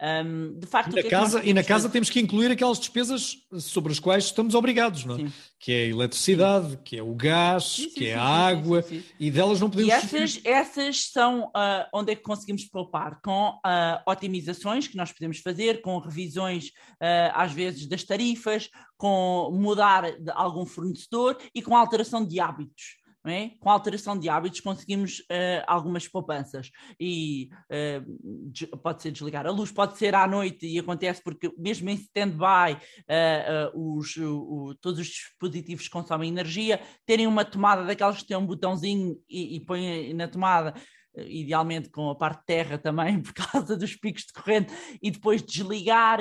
[0.01, 3.35] Um, de facto, e na, é casa, e na casa temos que incluir aquelas despesas
[3.59, 5.17] sobre as quais estamos obrigados, não é?
[5.17, 5.33] Sim.
[5.59, 6.79] Que é a eletricidade, sim.
[6.85, 8.85] que é o gás, sim, que é a água,
[9.19, 9.89] e delas não podemos...
[9.89, 15.11] E essas, essas são uh, onde é que conseguimos poupar, com uh, otimizações que nós
[15.11, 21.75] podemos fazer, com revisões, uh, às vezes, das tarifas, com mudar algum fornecedor e com
[21.75, 22.98] alteração de hábitos.
[23.29, 23.51] É?
[23.59, 29.51] Com a alteração de hábitos conseguimos uh, algumas poupanças e uh, pode ser desligar a
[29.51, 35.87] luz, pode ser à noite e acontece porque mesmo em stand-by uh, todos os dispositivos
[35.87, 40.73] consomem energia, terem uma tomada daquelas que tem um botãozinho e, e põem na tomada
[41.15, 46.19] idealmente com a parte terra também, por causa dos picos de corrente, e depois desligar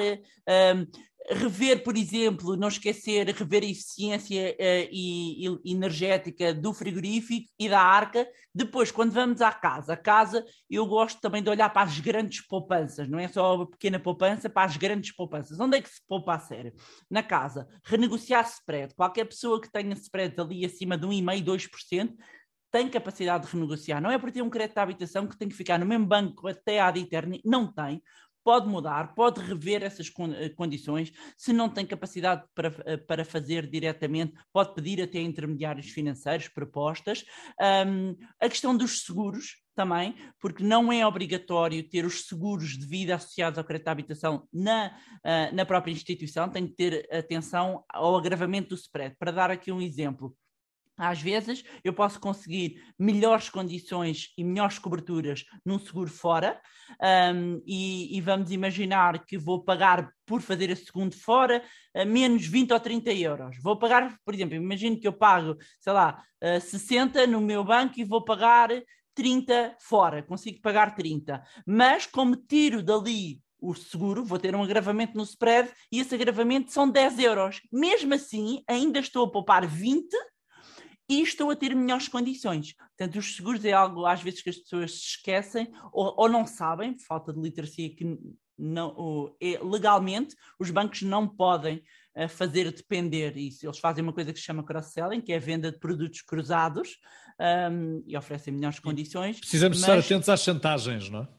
[1.31, 7.69] rever, por exemplo, não esquecer, rever a eficiência uh, e, e, energética do frigorífico e
[7.69, 8.27] da arca.
[8.55, 12.41] Depois, quando vamos à casa, a casa, eu gosto também de olhar para as grandes
[12.47, 15.61] poupanças, não é só a pequena poupança, para as grandes poupanças.
[15.61, 16.73] Onde é que se poupa a sério?
[17.11, 18.95] Na casa, renegociar spread.
[18.95, 22.14] Qualquer pessoa que tenha spread ali acima de 1,5%, 2%,
[22.71, 24.01] tem capacidade de renegociar.
[24.01, 26.49] Não é por ter um crédito de habitação que tem que ficar no mesmo banco
[26.49, 27.38] até à eterna.
[27.45, 28.03] Não tem
[28.44, 31.12] pode mudar, pode rever essas eh, condições.
[31.37, 37.24] Se não tem capacidade para, eh, para fazer diretamente, pode pedir até intermediários financeiros propostas.
[37.61, 43.14] Um, a questão dos seguros também, porque não é obrigatório ter os seguros de vida
[43.14, 48.16] associados ao crédito de habitação na, uh, na própria instituição, tem que ter atenção ao
[48.16, 49.14] agravamento do spread.
[49.16, 50.35] Para dar aqui um exemplo,
[50.99, 56.61] às vezes eu posso conseguir melhores condições e melhores coberturas num seguro fora,
[57.35, 61.63] um, e, e, vamos imaginar que vou pagar por fazer esse segundo fora
[62.07, 63.57] menos 20 ou 30 euros.
[63.63, 68.01] Vou pagar, por exemplo, imagino que eu pago, sei lá, uh, 60 no meu banco
[68.01, 68.71] e vou pagar
[69.15, 71.43] 30 fora, consigo pagar 30.
[71.67, 76.73] Mas como tiro dali o seguro, vou ter um agravamento no spread e esse agravamento
[76.73, 77.61] são 10 euros.
[77.73, 80.09] Mesmo assim, ainda estou a poupar 20
[81.09, 82.75] e estou a ter melhores condições.
[82.75, 86.47] Portanto, os seguros é algo às vezes que as pessoas se esquecem ou, ou não
[86.47, 88.18] sabem, falta de literacia que
[88.59, 91.83] não, ou, é, legalmente os bancos não podem
[92.16, 93.64] uh, fazer depender isso.
[93.64, 96.99] Eles fazem uma coisa que se chama cross-selling, que é a venda de produtos cruzados
[97.71, 99.38] um, e oferecem melhores condições.
[99.38, 99.88] Precisamos mas...
[99.88, 101.38] estar atentos às chantagens, não é?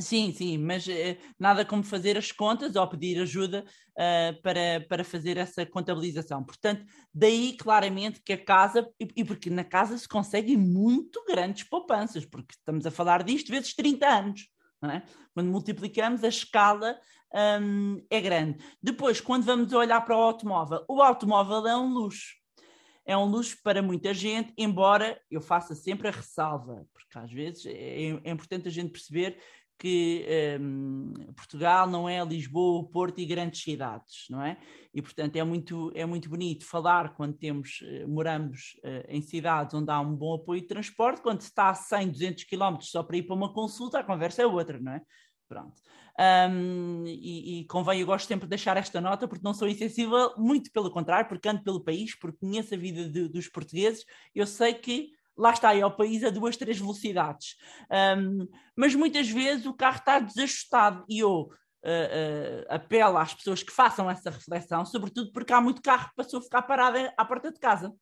[0.00, 5.04] Sim, sim, mas eh, nada como fazer as contas ou pedir ajuda uh, para, para
[5.04, 6.44] fazer essa contabilização.
[6.44, 11.64] Portanto, daí claramente que a casa, e, e, porque na casa se conseguem muito grandes
[11.64, 14.48] poupanças, porque estamos a falar disto vezes 30 anos.
[14.84, 15.02] É?
[15.34, 16.96] Quando multiplicamos, a escala
[17.60, 18.58] um, é grande.
[18.80, 22.34] Depois, quando vamos olhar para o automóvel, o automóvel é um luxo.
[23.04, 27.64] É um luxo para muita gente, embora eu faça sempre a ressalva, porque às vezes
[27.66, 29.38] é, é importante a gente perceber
[29.78, 30.26] que
[30.60, 34.56] um, Portugal não é Lisboa, Porto e grandes cidades, não é?
[34.94, 39.74] E portanto é muito é muito bonito falar quando temos eh, moramos uh, em cidades
[39.74, 43.02] onde há um bom apoio de transporte, quando se está a 100, 200 quilómetros só
[43.02, 45.02] para ir para uma consulta, a conversa é outra, não é?
[45.48, 45.80] Pronto.
[46.18, 50.32] Um, e, e, convém, eu gosto sempre de deixar esta nota, porque não sou insensível,
[50.38, 54.46] muito pelo contrário, porque ando pelo país, porque conheço a vida de, dos portugueses, eu
[54.46, 57.56] sei que lá está, é o país a duas, três velocidades.
[58.18, 63.62] Um, mas muitas vezes o carro está desajustado e eu uh, uh, apelo às pessoas
[63.62, 67.24] que façam essa reflexão, sobretudo porque há muito carro que passou a ficar parado à
[67.24, 67.92] porta de casa.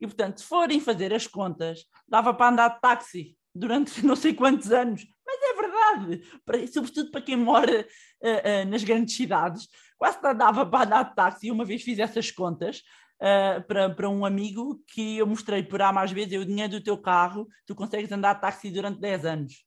[0.00, 4.34] E portanto, se forem fazer as contas, dava para andar de táxi durante não sei
[4.34, 5.06] quantos anos.
[5.26, 7.86] Mas é verdade, para, sobretudo para quem mora
[8.20, 11.50] uh, nas grandes cidades, quase dava para andar de táxi.
[11.50, 12.82] Uma vez fiz essas contas,
[13.20, 16.82] uh, para, para um amigo que eu mostrei por A mais vezes, o dinheiro do
[16.82, 19.64] teu carro, tu consegues andar de táxi durante 10 anos.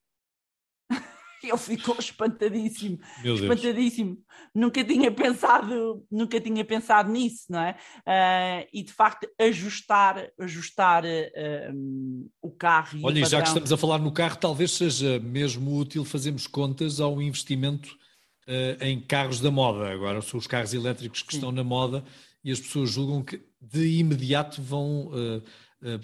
[1.43, 4.17] Ele ficou espantadíssimo, espantadíssimo.
[4.53, 7.75] Nunca tinha pensado, nunca tinha pensado nisso, não é?
[7.99, 12.99] Uh, e de facto ajustar, ajustar uh, o carro.
[13.03, 17.21] Olha, já que estamos a falar no carro, talvez seja mesmo útil fazermos contas ao
[17.21, 17.95] investimento
[18.47, 19.91] uh, em carros da moda.
[19.91, 21.37] Agora são os carros elétricos que Sim.
[21.37, 22.03] estão na moda
[22.43, 25.99] e as pessoas julgam que de imediato vão uh, uh,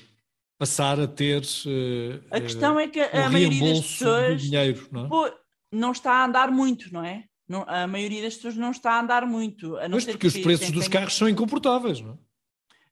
[0.57, 1.41] passar a ter.
[1.41, 5.09] Uh, a questão é que a, maioria das pessoas dinheiro, não, é?
[5.09, 5.31] pô,
[5.71, 7.25] não, está a andar muito, não é?
[7.47, 9.77] Não, a maioria das pessoas não está a andar muito.
[9.77, 12.13] A mas porque os preços dos carros são incomportáveis, não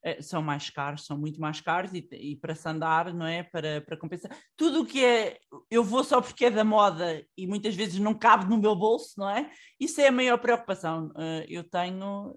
[0.04, 0.19] é?
[0.19, 3.43] são mais caros, são muito mais caros e, e, para se andar, não é?
[3.43, 4.36] Para, para compensar.
[4.58, 5.38] Tudo o que é,
[5.69, 9.13] eu vou só porque é da moda e muitas vezes não cabe no meu bolso,
[9.19, 9.51] não é?
[9.80, 11.13] Isso é a maior preocupação.
[11.47, 12.36] eu tenho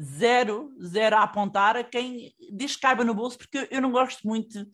[0.00, 4.26] zero, zero a apontar a quem diz que caiba no bolso, porque eu não gosto
[4.26, 4.66] muito,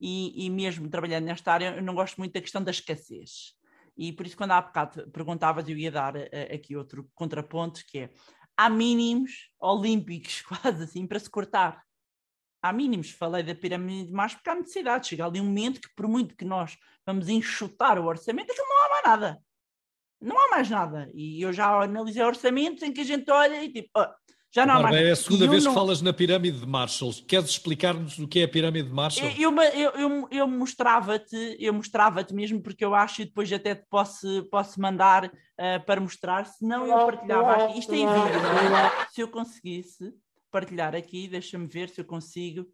[0.00, 3.54] e, e, mesmo trabalhando nesta área, eu não gosto muito da questão da escassez.
[3.96, 8.00] E por isso, quando há bocado perguntavas, eu ia dar uh, aqui outro contraponto, que
[8.00, 8.10] é,
[8.56, 11.80] há mínimos olímpicos, quase assim, para se cortar.
[12.60, 15.06] Há mínimos, falei da pirâmide de Maslow porque há necessidade.
[15.06, 18.84] Chega ali um momento que, por muito que nós vamos enxutar o orçamento, aquilo não
[18.84, 19.42] há mais nada.
[20.20, 21.10] Não há mais nada.
[21.14, 24.06] E eu já analisei orçamentos em que a gente olha e tipo, oh,
[24.54, 24.96] já não há mais.
[24.96, 25.72] É a segunda vez não...
[25.72, 27.12] que falas na pirâmide de Marshall.
[27.26, 29.30] Queres explicar-nos o que é a pirâmide de Marshall?
[29.30, 33.86] Eu, eu, eu, eu mostrava-te, eu mostrava-te mesmo, porque eu acho e depois até te
[33.88, 37.78] posso, posso mandar uh, para mostrar, senão eu partilhava aqui.
[37.78, 39.06] Isto é em vídeo, é?
[39.10, 40.12] Se eu conseguisse
[40.50, 42.66] partilhar aqui, deixa-me ver se eu consigo.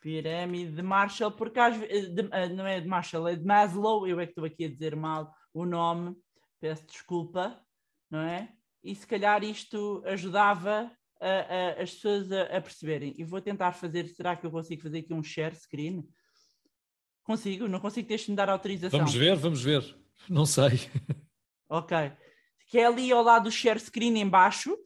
[0.00, 4.20] Pirâmide de Marshall, porque às vezes, uh, não é de Marshall, é de Maslow, eu
[4.20, 6.14] é que estou aqui a dizer mal o nome,
[6.60, 7.60] peço desculpa,
[8.10, 8.55] não é?
[8.86, 13.12] E se calhar isto ajudava a, a, as pessoas a, a, perceberem.
[13.18, 16.08] E vou tentar fazer, será que eu consigo fazer aqui um share screen?
[17.24, 17.66] Consigo?
[17.66, 19.00] Não consigo, deixe-me dar autorização.
[19.00, 19.98] Vamos ver, vamos ver.
[20.28, 20.88] Não sei.
[21.68, 21.96] Ok.
[22.68, 24.78] Que é ali ao lado do share screen embaixo.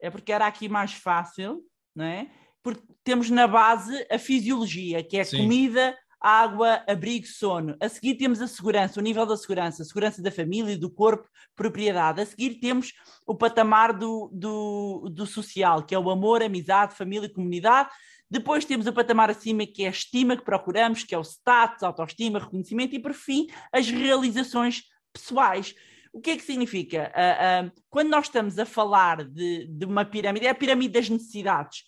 [0.00, 1.62] É porque era aqui mais fácil,
[1.94, 2.28] não é?
[2.60, 5.38] Porque temos na base a fisiologia, que é Sim.
[5.38, 7.76] comida, água, abrigo, sono.
[7.78, 11.28] A seguir temos a segurança, o nível da segurança, a segurança da família, do corpo,
[11.54, 12.22] propriedade.
[12.22, 12.94] A seguir temos
[13.26, 17.90] o patamar do, do, do social, que é o amor, amizade, família, comunidade.
[18.30, 21.82] Depois temos o patamar acima, que é a estima que procuramos, que é o status,
[21.82, 25.74] autoestima, reconhecimento, e por fim, as realizações pessoais.
[26.10, 27.12] O que é que significa?
[27.14, 31.10] Uh, uh, quando nós estamos a falar de, de, uma pirâmide, é a pirâmide das
[31.10, 31.82] necessidades.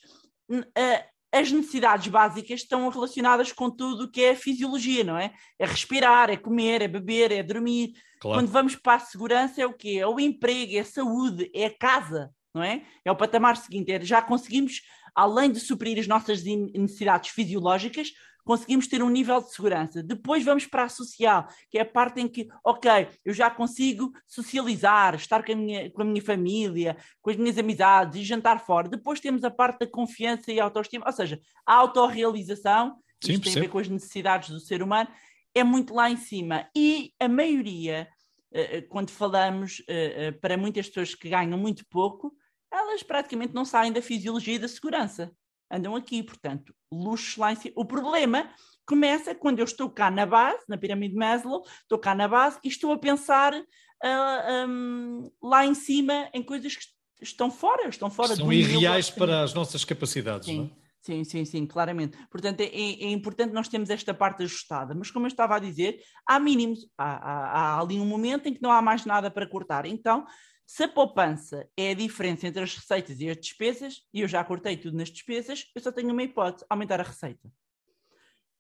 [0.51, 5.33] Uh, as necessidades básicas estão relacionadas com tudo o que é a fisiologia, não é?
[5.59, 7.93] É respirar, é comer, é beber, é dormir.
[8.21, 8.39] Claro.
[8.39, 9.99] Quando vamos para a segurança é o quê?
[10.01, 12.83] É o emprego, é a saúde, é a casa, não é?
[13.05, 14.81] É o patamar seguinte, é já conseguimos,
[15.17, 18.13] além de suprir as nossas necessidades fisiológicas,
[18.47, 20.03] conseguimos ter um nível de segurança.
[20.03, 24.13] Depois vamos para a social, que é a parte em que, ok, eu já consigo
[24.25, 28.65] socializar, estar com a minha, com a minha família, com as minhas amizades e jantar
[28.65, 28.89] fora.
[28.89, 33.57] Depois temos a parte da confiança e autoestima, ou seja, a autorrealização, Sim, isto tem
[33.57, 35.11] a ver com as necessidades do ser humano,
[35.53, 36.69] é muito lá em cima.
[36.77, 38.07] E a maioria,
[38.53, 42.33] eh, eh, quando falamos eh, para muitas pessoas que ganham muito pouco,
[42.73, 45.33] elas praticamente não saem da fisiologia da segurança
[45.71, 47.75] andam aqui, portanto, luxo lá em cima.
[47.77, 48.49] O problema
[48.87, 52.59] começa quando eu estou cá na base, na pirâmide de Maslow, estou cá na base
[52.63, 53.65] e estou a pensar uh,
[54.03, 56.85] ah, um, lá em cima em coisas que
[57.21, 60.59] estão fora, estão fora São irreais para as nossas capacidades, sim.
[60.59, 60.87] não é?
[61.01, 62.19] Sim, sim, sim, claramente.
[62.29, 66.01] Portanto, é, é, importante nós termos esta parte ajustada, mas como eu estava a dizer,
[66.27, 69.47] há mínimos, há, há, há ali um momento em que não há mais nada para
[69.47, 69.87] cortar.
[69.87, 70.27] Então,
[70.67, 74.43] se a poupança é a diferença entre as receitas e as despesas, e eu já
[74.43, 77.49] cortei tudo nas despesas, eu só tenho uma hipótese: aumentar a receita.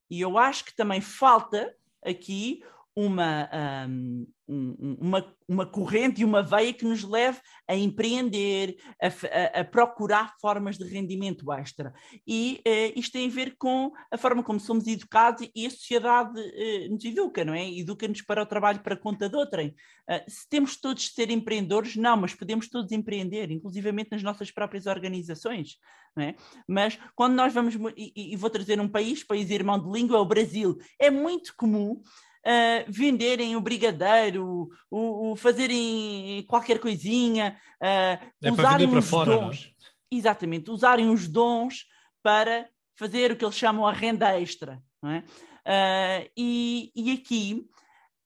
[0.09, 2.63] E eu acho que também falta aqui
[2.95, 3.51] uma,
[3.89, 9.65] um, uma, uma corrente e uma veia que nos leve a empreender, a, a, a
[9.65, 11.93] procurar formas de rendimento extra.
[12.27, 16.39] E uh, isto tem a ver com a forma como somos educados e a sociedade
[16.41, 17.69] uh, nos educa, não é?
[17.69, 19.75] Educa-nos para o trabalho para conta de outrem.
[20.09, 24.51] Uh, se temos todos de ser empreendedores, não, mas podemos todos empreender, inclusivamente nas nossas
[24.51, 25.77] próprias organizações.
[26.19, 26.35] É?
[26.67, 30.21] Mas quando nós vamos, e, e, vou trazer um país, país irmão de língua, é
[30.21, 38.27] o Brasil, é muito comum uh, venderem o brigadeiro, o, o, fazerem qualquer coisinha, uh,
[38.43, 39.37] é usarem os fora, é?
[39.37, 39.75] dons.
[40.11, 41.85] Exatamente, usarem os dons
[42.23, 42.67] para
[42.99, 44.83] fazer o que eles chamam a renda extra.
[45.05, 45.19] É?
[45.19, 47.67] Uh, e, e aqui,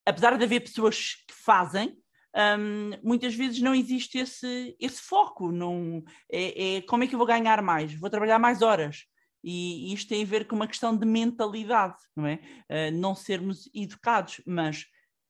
[0.06, 1.99] apesar de haver pessoas que fazem,
[2.36, 5.50] um, muitas vezes não existe esse, esse foco.
[5.50, 7.92] Não, é, é, como é que eu vou ganhar mais?
[7.94, 9.04] Vou trabalhar mais horas.
[9.42, 12.40] E isto tem a ver com uma questão de mentalidade, não é?
[12.68, 14.84] Uh, não sermos educados, mas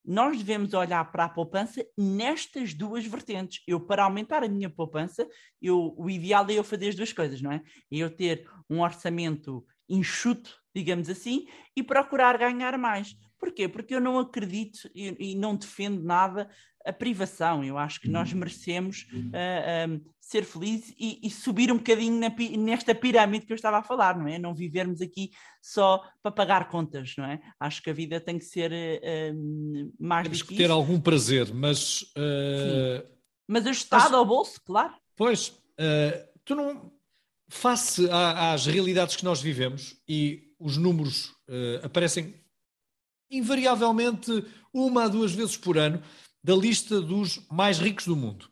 [0.04, 3.62] nós devemos olhar para a poupança nestas duas vertentes.
[3.66, 5.28] Eu, para aumentar a minha poupança,
[5.60, 7.62] eu, o ideal é eu fazer as duas coisas, não é?
[7.92, 13.14] É eu ter um orçamento enxuto, digamos assim, e procurar ganhar mais.
[13.40, 13.66] Porquê?
[13.66, 16.48] Porque eu não acredito e, e não defendo nada
[16.85, 17.64] a privação.
[17.64, 18.38] Eu acho que nós uhum.
[18.38, 23.57] merecemos uh, um, ser felizes e, e, subir um bocadinho na, nesta pirâmide que eu
[23.57, 24.38] estava a falar, não é?
[24.38, 27.40] Não vivermos aqui só para pagar contas, não é?
[27.59, 32.03] Acho que a vida tem que ser uh, mais Temos que ter algum prazer, mas...
[32.16, 33.09] Uh...
[33.48, 34.94] Mas ajustado ao bolso, claro.
[35.16, 35.53] Pois,
[36.44, 36.92] tu não...
[37.53, 41.35] Face às realidades que nós vivemos e os números
[41.83, 42.40] aparecem
[43.30, 46.02] invariavelmente uma a duas vezes por ano,
[46.42, 48.48] da lista dos mais ricos do mundo,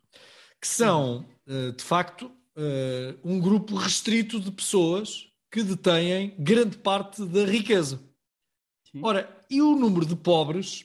[0.61, 7.25] que são, eh, de facto, eh, um grupo restrito de pessoas que detêm grande parte
[7.25, 8.01] da riqueza.
[8.91, 9.01] Sim.
[9.03, 10.85] Ora, e o número de pobres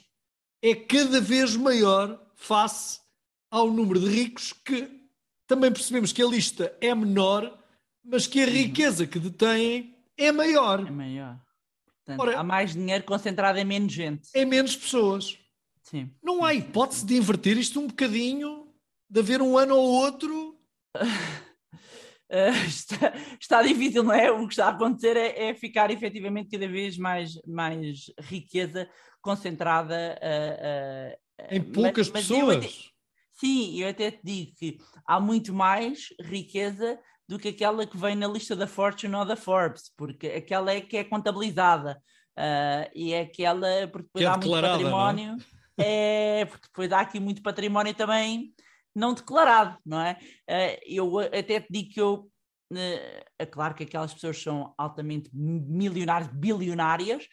[0.61, 2.99] é cada vez maior face
[3.51, 4.89] ao número de ricos que
[5.45, 7.57] também percebemos que a lista é menor,
[8.03, 10.87] mas que a riqueza que detêm é maior.
[10.87, 11.39] É maior.
[12.05, 14.29] Portanto, Ora, há mais dinheiro concentrado em menos gente.
[14.35, 15.37] Em menos pessoas.
[15.81, 16.11] Sim.
[16.21, 18.67] Não há hipótese de inverter isto um bocadinho,
[19.09, 20.59] de haver um ano ou outro.
[20.97, 24.29] Uh, está, está, difícil, não é?
[24.31, 28.89] O que está a acontecer é, é ficar efetivamente cada vez mais, mais riqueza
[29.21, 32.55] concentrada uh, uh, em poucas mas, mas pessoas.
[32.55, 32.69] Eu até,
[33.33, 34.77] sim, eu até te digo que
[35.07, 39.35] há muito mais riqueza do que aquela que vem na lista da Fortune ou da
[39.35, 42.01] Forbes, porque aquela é que é contabilizada
[42.93, 45.31] e é aquela porque depois é há muito património.
[45.31, 45.85] Não?
[45.85, 48.53] é, porque depois há aqui muito património também
[48.95, 50.17] não declarado, não é?
[50.47, 52.29] Eh, eu até te digo que eu,
[52.75, 57.27] eh, é claro que aquelas pessoas são altamente milionárias, bilionárias,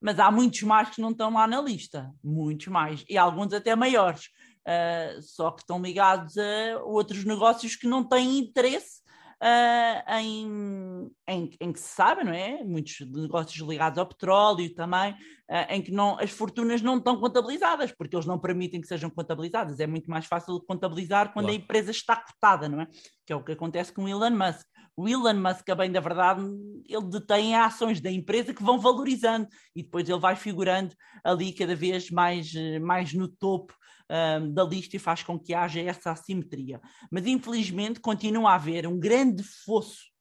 [0.00, 3.74] mas há muitos mais que não estão lá na lista, muitos mais, e alguns até
[3.74, 4.26] maiores,
[4.68, 9.00] uh, só que estão ligados a outros negócios que não têm interesse
[9.44, 12.64] uh, em, em, em, que se sabe, não é?
[12.64, 17.92] Muitos negócios ligados ao petróleo também, uh, em que não, as fortunas não estão contabilizadas,
[17.92, 19.78] porque eles não permitem que sejam contabilizadas.
[19.78, 21.60] É muito mais fácil contabilizar quando claro.
[21.60, 22.88] a empresa está cotada, não é?
[23.26, 24.66] Que é o que acontece com o Elon Musk.
[24.96, 26.42] O Elon Musk, a bem da verdade,
[26.88, 31.74] ele detém ações da empresa que vão valorizando e depois ele vai figurando ali cada
[31.74, 33.74] vez mais, mais no topo
[34.10, 36.80] um, da lista e faz com que haja essa assimetria.
[37.10, 40.14] Mas infelizmente continua a haver um grande fosso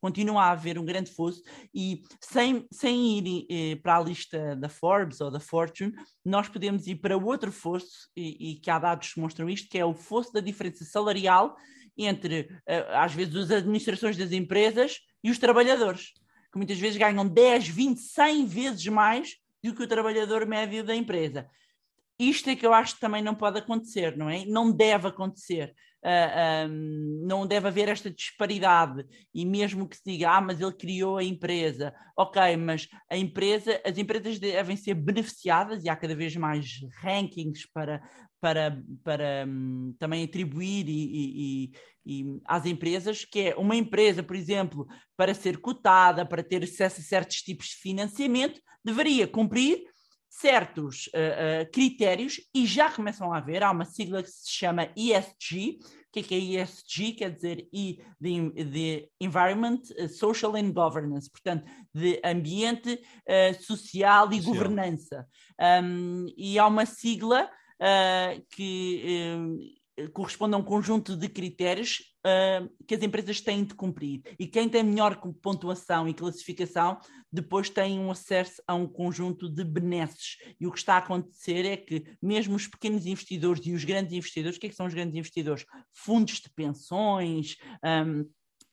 [0.00, 1.42] continua a haver um grande fosso
[1.74, 5.92] e sem, sem ir eh, para a lista da Forbes ou da Fortune,
[6.24, 9.78] nós podemos ir para outro fosso e, e, que há dados que mostram isto, que
[9.78, 11.54] é o fosso da diferença salarial
[11.96, 16.12] entre, eh, às vezes, as administrações das empresas e os trabalhadores,
[16.50, 20.96] que muitas vezes ganham 10, 20, 100 vezes mais do que o trabalhador médio da
[20.96, 21.46] empresa.
[22.20, 24.44] Isto é que eu acho que também não pode acontecer, não é?
[24.44, 25.74] Não deve acontecer.
[26.02, 29.06] Uh, ah, um, não deve haver esta disparidade.
[29.34, 33.80] E mesmo que se diga, ah, mas ele criou a empresa, ok, mas a empresa,
[33.86, 38.02] as empresas devem ser beneficiadas e há cada vez mais rankings para,
[38.38, 40.92] para, para um, também atribuir e,
[41.64, 41.72] e,
[42.04, 47.00] e, às empresas, que é uma empresa, por exemplo, para ser cotada, para ter acesso
[47.00, 49.89] a certos tipos de financiamento, deveria cumprir
[50.30, 54.88] certos uh, uh, critérios e já começam a haver, há uma sigla que se chama
[54.96, 57.12] ESG, o que é, que é ESG?
[57.12, 63.02] Quer dizer E de, de Environment, uh, Social and Governance, portanto, de ambiente,
[63.60, 64.54] social e social.
[64.54, 65.26] governança.
[65.82, 67.50] Um, e há uma sigla
[68.50, 74.22] que corresponde a um conjunto de critérios uh, que as empresas têm de cumprir.
[74.38, 76.98] E quem tem melhor pontuação e classificação
[77.32, 80.36] depois tem um acesso a um conjunto de benesses.
[80.58, 84.12] E o que está a acontecer é que mesmo os pequenos investidores e os grandes
[84.12, 85.64] investidores, o que, é que são os grandes investidores?
[85.92, 88.28] Fundos de pensões, um,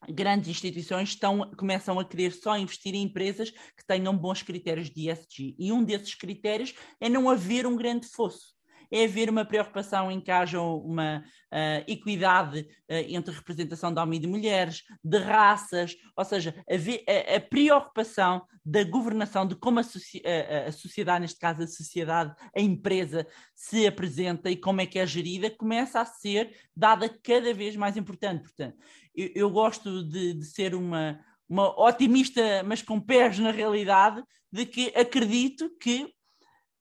[0.10, 5.10] grandes instituições estão, começam a querer só investir em empresas que tenham bons critérios de
[5.10, 5.56] ESG.
[5.58, 8.57] E um desses critérios é não haver um grande fosso
[8.92, 14.18] é haver uma preocupação em que haja uma uh, equidade uh, entre representação de homens
[14.18, 19.84] e de mulheres, de raças, ou seja, a, a, preocupação da governação, de como a,
[19.84, 23.26] a, a, sociedade, neste caso a sociedade, a empresa,
[23.56, 27.98] se apresenta e como é que é gerida, começa a ser dada cada vez mais
[27.98, 28.44] importante.
[28.44, 28.78] Portanto,
[29.16, 34.66] eu, eu gosto de, de ser uma, uma otimista, mas com pés na realidade, de
[34.66, 36.14] que acredito que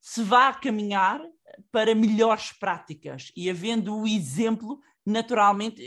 [0.00, 1.20] se vá caminhar
[1.70, 5.82] para melhores práticas e havendo o exemplo, naturalmente,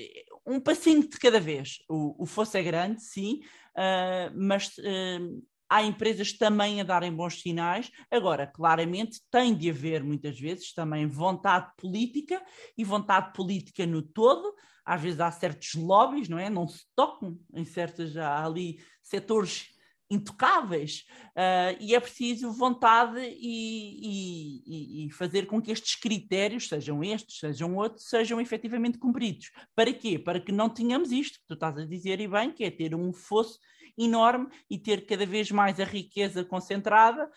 [0.45, 1.77] um passinho de cada vez.
[1.87, 3.41] O, o fosso é grande, sim,
[3.75, 7.91] uh, mas uh, há empresas também a darem bons sinais.
[8.09, 12.43] Agora, claramente, tem de haver muitas vezes também vontade política
[12.77, 14.53] e vontade política no todo.
[14.83, 16.49] Às vezes há certos lobbies, não é?
[16.49, 19.67] Não se tocam em certos, há ali setores
[20.09, 21.05] intocáveis
[21.35, 27.39] uh, e é preciso vontade e, e, e, fazer com que estes critérios, sejam estes,
[27.39, 29.51] sejam outros, sejam efetivamente cumpridos.
[29.75, 30.17] Para quê?
[30.17, 32.95] Para que não tenhamos isto que tu estás a dizer e bem, que é ter
[32.95, 33.59] um fosso
[33.97, 37.29] enorme e ter cada vez mais a riqueza concentrada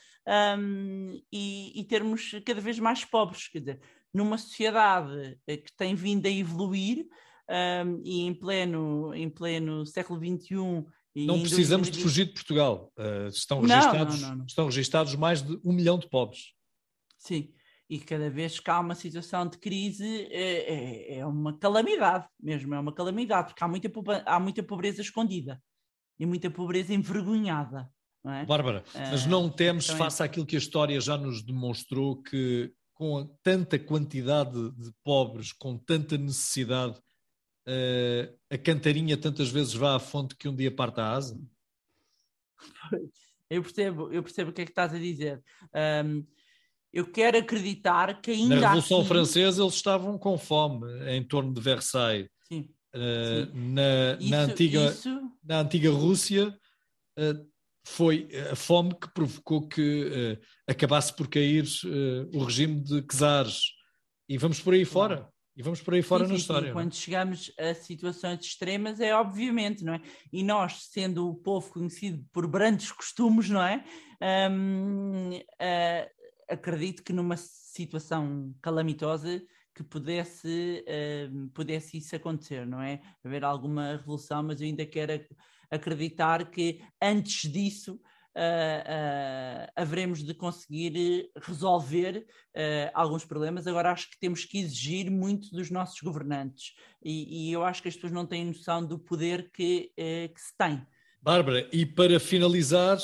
[0.59, 3.49] um, e, e termos cada vez mais pobres.
[3.49, 3.81] Quer dizer,
[4.15, 7.07] numa sociedade eh, que tem vindo a evoluir
[7.49, 11.93] um, e em pleno, em pleno século XXI não precisamos 2020...
[11.93, 12.93] de fugir de Portugal.
[12.99, 16.53] Uh, estão, registados, não, não, não, estão registados mais de um milhão de pobres.
[17.19, 17.53] Sim,
[17.89, 22.75] e cada vez que há uma situação de crise é, é, é uma calamidade mesmo,
[22.75, 23.93] é uma calamidade, porque há muita,
[24.25, 25.63] há muita pobreza escondida
[26.19, 27.91] e muita pobreza envergonhada.
[28.25, 28.47] É?
[28.47, 29.99] Bárbara, uh, mas não temos, então é...
[29.99, 35.77] face àquilo que a história já nos demonstrou, que com tanta quantidade de pobres, com
[35.77, 37.01] tanta necessidade,
[37.69, 41.41] uh, a cantarinha tantas vezes vá à fonte que um dia parta a asa?
[43.49, 45.43] Eu percebo, eu percebo o que é que estás a dizer.
[46.05, 46.25] Um,
[46.93, 48.57] eu quero acreditar que ainda.
[48.57, 49.09] Na Revolução assim...
[49.09, 52.29] Francesa eles estavam com fome em torno de Versailles.
[52.49, 52.69] Sim.
[52.95, 53.73] Uh, Sim.
[53.73, 55.21] Na, isso, na, antiga, isso...
[55.43, 56.49] na antiga Rússia
[57.19, 57.51] uh,
[57.87, 61.65] foi a fome que provocou que uh, acabasse por cair
[62.35, 63.73] o regime de czares.
[64.29, 65.29] E vamos por aí fora.
[65.57, 66.67] E vamos por aí fora sim, na sim, história.
[66.67, 66.71] Sim.
[66.71, 66.73] É?
[66.73, 70.01] Quando chegamos a situações extremas, é obviamente, não é?
[70.33, 73.85] E nós, sendo o povo conhecido por brandos costumes, não é?
[74.51, 76.11] Um, uh,
[76.49, 79.43] acredito que numa situação calamitosa
[79.75, 83.01] que pudesse, uh, pudesse isso acontecer, não é?
[83.23, 85.13] Haver alguma revolução, mas eu ainda quero
[85.71, 88.01] acreditar que antes disso
[88.37, 92.27] uh, haveremos de conseguir resolver
[92.93, 93.67] alguns problemas.
[93.67, 97.89] Agora, acho que temos que exigir muito dos nossos governantes e, e eu acho que
[97.89, 100.87] as pessoas não têm noção do poder que, que se tem.
[101.23, 102.99] Bárbara, e para finalizar,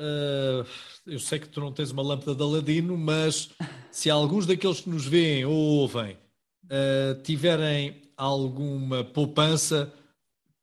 [0.00, 0.64] Uh,
[1.06, 3.50] eu sei que tu não tens uma lâmpada de Aladino, mas
[3.90, 6.16] se alguns daqueles que nos veem ou ouvem
[6.64, 9.92] uh, tiverem alguma poupança,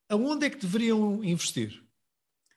[0.10, 1.84] aonde é que deveriam investir?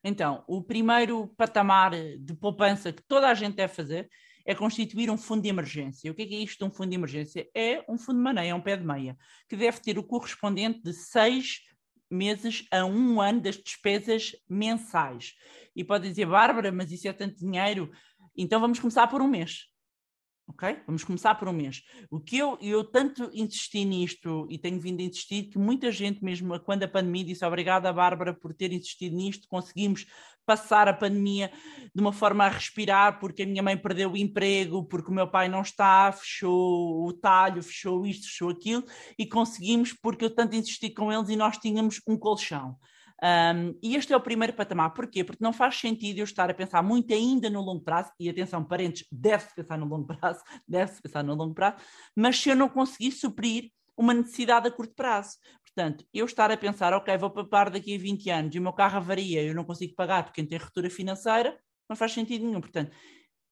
[0.03, 4.09] Então, o primeiro patamar de poupança que toda a gente deve fazer
[4.47, 6.11] é constituir um fundo de emergência.
[6.11, 7.49] O que é, que é isto um fundo de emergência?
[7.55, 9.17] É um fundo de maneia, é um pé de meia,
[9.49, 11.61] que deve ter o correspondente de seis
[12.11, 15.35] meses a um ano das despesas mensais.
[15.77, 17.91] E pode dizer, Bárbara, mas isso é tanto dinheiro.
[18.37, 19.70] Então vamos começar por um mês.
[20.51, 20.81] Ok?
[20.85, 21.83] Vamos começar por um mês.
[22.11, 26.25] O que eu, eu tanto insisti nisto e tenho vindo a insistir que muita gente,
[26.25, 30.07] mesmo quando a pandemia, disse obrigada, Bárbara, por ter insistido nisto, conseguimos
[30.45, 31.53] passar a pandemia
[31.95, 35.29] de uma forma a respirar, porque a minha mãe perdeu o emprego, porque o meu
[35.29, 38.85] pai não está, fechou o talho, fechou isto, fechou aquilo,
[39.17, 42.77] e conseguimos porque eu tanto insisti com eles e nós tínhamos um colchão.
[43.23, 44.95] Um, e este é o primeiro patamar.
[44.95, 45.23] Porquê?
[45.23, 48.65] Porque não faz sentido eu estar a pensar muito ainda no longo prazo, e atenção,
[48.65, 51.77] parentes, deve-se pensar no longo prazo, deve-se pensar no longo prazo,
[52.17, 55.37] mas se eu não conseguir suprir uma necessidade a curto prazo.
[55.63, 58.73] Portanto, eu estar a pensar, ok, vou papar daqui a 20 anos e o meu
[58.73, 61.57] carro avaria, eu não consigo pagar porque tem ruptura financeira,
[61.89, 62.61] não faz sentido nenhum.
[62.61, 62.91] Portanto,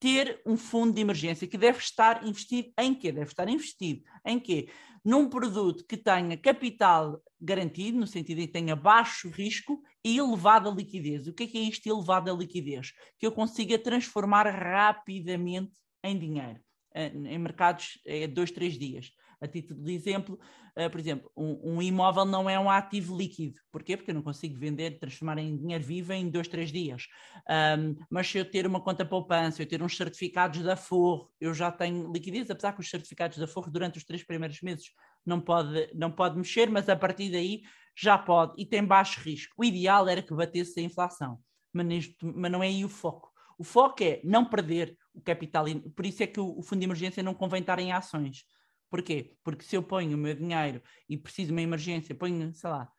[0.00, 3.10] ter um fundo de emergência que deve estar investido em quê?
[3.10, 4.68] Deve estar investido em quê?
[5.04, 10.70] Num produto que tenha capital garantido, no sentido em que tenha baixo risco e elevada
[10.70, 11.26] liquidez.
[11.26, 12.92] O que é, que é isto elevada liquidez?
[13.18, 15.72] Que eu consiga transformar rapidamente
[16.02, 16.60] em dinheiro.
[16.94, 19.12] Eh, em mercados é dois, três dias.
[19.40, 20.38] A título de exemplo,
[20.76, 23.60] uh, por exemplo, um, um, imóvel não é um ativo líquido.
[23.70, 23.96] Porquê?
[23.96, 27.06] Porque eu não consigo vender, transformar em dinheiro vivo em dois, três dias.
[27.48, 31.54] Um, mas se eu ter uma conta poupança, eu ter uns certificados da Forro, eu
[31.54, 34.86] já tenho liquidez, apesar que os certificados da Forro durante os três primeiros meses
[35.24, 37.62] não pode, não pode mexer, mas a partir daí
[37.96, 39.54] já pode e tem baixo risco.
[39.56, 41.38] O ideal era que batesse a inflação,
[41.72, 43.30] mas, neste, mas não é aí o foco.
[43.58, 45.64] O foco é não perder o capital,
[45.96, 48.44] por isso é que o, o fundo de emergência não convém estar em ações.
[48.90, 49.36] Porquê?
[49.44, 52.90] Porque se eu ponho o meu dinheiro e preciso de uma emergência, ponho, sei lá,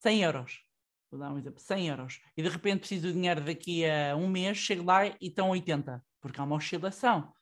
[0.00, 0.60] 100 euros,
[1.10, 4.28] vou dar um exemplo, 100 euros, e de repente preciso do dinheiro daqui a um
[4.28, 7.32] mês, chego lá e estão 80, porque há uma oscilação.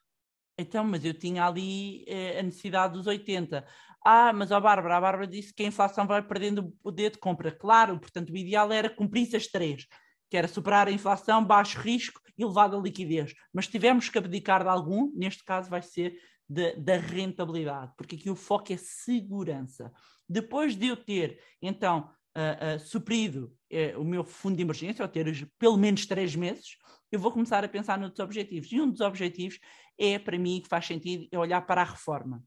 [0.57, 3.65] Então, mas eu tinha ali eh, a necessidade dos 80.
[4.05, 7.17] Ah, mas a Bárbara, a Bárbara disse que a inflação vai perdendo o poder de
[7.17, 7.51] compra.
[7.51, 9.85] Claro, portanto, o ideal era cumprir as três,
[10.29, 13.33] que era superar a inflação, baixo risco e elevada liquidez.
[13.53, 16.15] Mas tivemos que abdicar de algum, neste caso vai ser
[16.47, 19.91] de, da rentabilidade, porque aqui o foco é segurança.
[20.27, 25.09] Depois de eu ter, então, uh, uh, suprido uh, o meu fundo de emergência, ou
[25.09, 26.77] ter pelo menos três meses,
[27.11, 28.71] eu vou começar a pensar noutros objetivos.
[28.71, 29.59] E um dos objetivos
[29.97, 32.43] é, para mim, que faz sentido, é olhar para a reforma.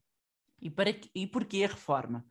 [0.61, 2.25] E, para, e porquê a reforma?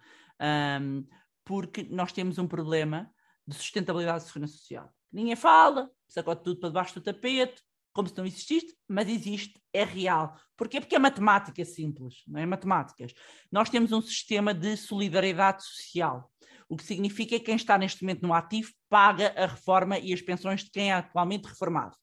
[0.81, 1.07] Um,
[1.45, 3.11] porque nós temos um problema
[3.47, 4.93] de sustentabilidade da segurança social.
[5.11, 7.63] Ninguém fala, sacode tudo para debaixo do tapete,
[7.99, 10.37] como se não existisse, mas existe, é real.
[10.57, 10.81] Porquê?
[10.81, 13.13] Porque é matemática simples, não é matemáticas.
[13.51, 16.31] Nós temos um sistema de solidariedade social,
[16.69, 20.23] o que significa que quem está neste momento no ativo paga a reforma e as
[20.23, 21.97] pensões de quem é atualmente reformado.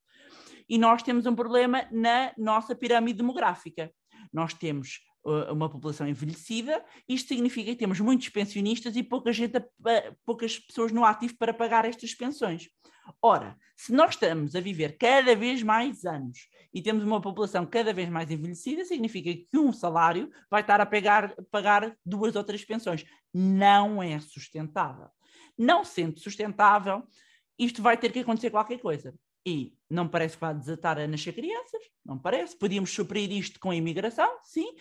[0.68, 3.90] E nós temos um problema na nossa pirâmide demográfica.
[4.34, 5.00] Nós temos
[5.52, 9.54] uma população envelhecida, isto significa que temos muitos pensionistas e pouca gente,
[10.24, 12.70] poucas pessoas no ativo para pagar estas pensões.
[13.22, 17.94] Ora, se nós estamos a viver cada vez mais anos e temos uma população cada
[17.94, 22.64] vez mais envelhecida, significa que um salário vai estar a pegar, pagar duas ou três
[22.66, 23.06] pensões.
[23.34, 25.08] Não é sustentável.
[25.58, 27.04] Não sendo sustentável,
[27.58, 29.14] isto vai ter que acontecer qualquer coisa.
[29.46, 32.58] E não parece que vai desatar a nascer crianças, não parece.
[32.58, 34.76] Podíamos suprir isto com a imigração, sim.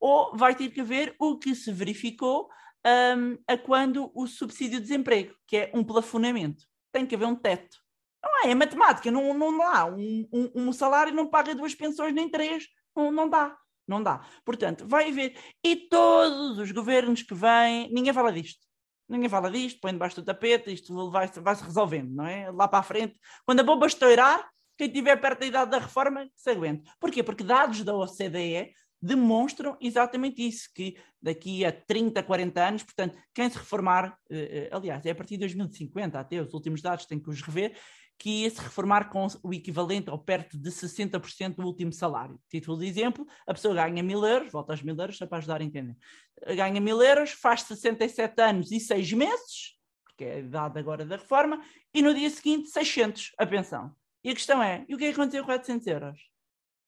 [0.00, 2.48] Ou vai ter que haver o que se verificou
[2.86, 6.64] um, a quando o subsídio de desemprego, que é um plafonamento
[6.96, 7.76] tem que haver um teto.
[8.22, 9.84] Não é, é matemática, não, não dá.
[9.86, 13.56] Um, um, um, salário não paga duas pensões nem três, não, não dá.
[13.86, 14.26] Não dá.
[14.44, 15.38] Portanto, vai haver.
[15.62, 18.65] E todos os governos que vêm, ninguém fala disto.
[19.08, 22.50] Ninguém fala disto, põe debaixo do tapete, isto vai-se vai resolvendo, não é?
[22.50, 23.16] Lá para a frente.
[23.44, 26.90] Quando a bomba estourar, quem estiver perto da idade da reforma, se aguente.
[27.00, 27.22] Porquê?
[27.22, 33.48] Porque dados da OCDE demonstram exatamente isso, que daqui a 30, 40 anos, portanto, quem
[33.48, 37.20] se reformar, eh, eh, aliás, é a partir de 2050, até os últimos dados têm
[37.20, 37.78] que os rever,
[38.18, 42.40] que ia se reformar com o equivalente ou perto de 60% do último salário.
[42.48, 45.60] Título de exemplo, a pessoa ganha mil euros, volta aos mil euros, só para ajudar
[45.60, 45.96] a entender.
[46.54, 51.16] Ganha mil euros, faz 67 anos e 6 meses, porque é a idade agora da
[51.16, 51.62] reforma,
[51.92, 53.94] e no dia seguinte 600 a pensão.
[54.24, 56.18] E a questão é, e o que é que aconteceu com 400 euros?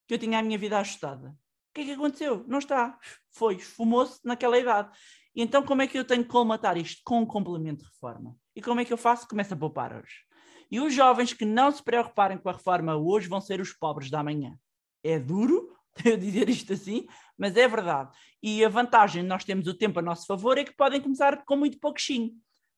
[0.07, 1.29] Que eu tinha a minha vida ajustada.
[1.29, 2.45] O que é que aconteceu?
[2.49, 2.99] Não está.
[3.31, 4.91] Foi, esfumou-se naquela idade.
[5.37, 7.03] Então como é que eu tenho que colmatar isto?
[7.05, 8.35] Com um complemento de reforma.
[8.57, 9.29] E como é que eu faço?
[9.29, 10.28] Começo a poupar hoje.
[10.71, 14.11] E os jovens que não se preocuparem com a reforma hoje vão ser os pobres
[14.11, 14.59] da manhã.
[15.03, 17.07] É duro eu dizer isto assim,
[17.37, 18.11] mas é verdade.
[18.43, 21.45] E a vantagem de nós temos o tempo a nosso favor é que podem começar
[21.45, 22.33] com muito pouquinho.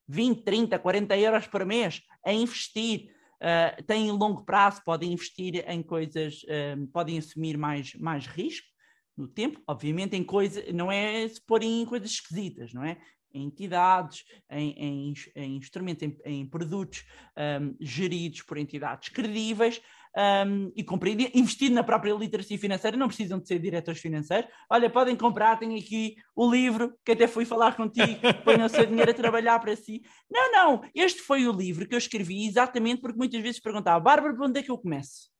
[0.08, 3.14] 20, 30, 40 euros por mês a investir.
[3.40, 8.68] Uh, têm longo prazo, podem investir em coisas, uh, podem assumir mais, mais risco
[9.16, 12.98] no tempo, obviamente em coisas, não é se pôr em coisas esquisitas, não é?
[13.32, 17.04] Em entidades, em, em, em instrumentos, em, em produtos
[17.36, 19.80] um, geridos por entidades credíveis
[20.16, 24.50] um, e investir na própria literacia financeira, não precisam de ser diretores financeiros.
[24.68, 28.86] Olha, podem comprar, tem aqui o livro, que até fui falar contigo, põe o seu
[28.86, 30.02] dinheiro a trabalhar para si.
[30.30, 34.34] Não, não, este foi o livro que eu escrevi exatamente porque muitas vezes perguntava, Bárbara,
[34.34, 35.30] por onde é que eu começo?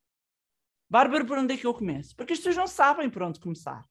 [0.89, 2.15] Bárbara, por onde é que eu começo?
[2.17, 3.85] Porque as pessoas não sabem por onde começar.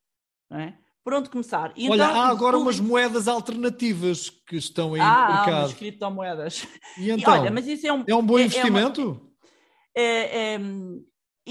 [0.50, 0.78] Não é?
[1.04, 1.72] Por onde começar.
[1.76, 5.56] E Olha, então, há agora umas moedas alternativas que estão aí ah, no mercado.
[5.56, 6.68] Há umas criptomoedas.
[6.98, 9.22] E então, e olha, mas isso é, um, é um bom é, investimento?
[9.96, 10.60] É, uma, é,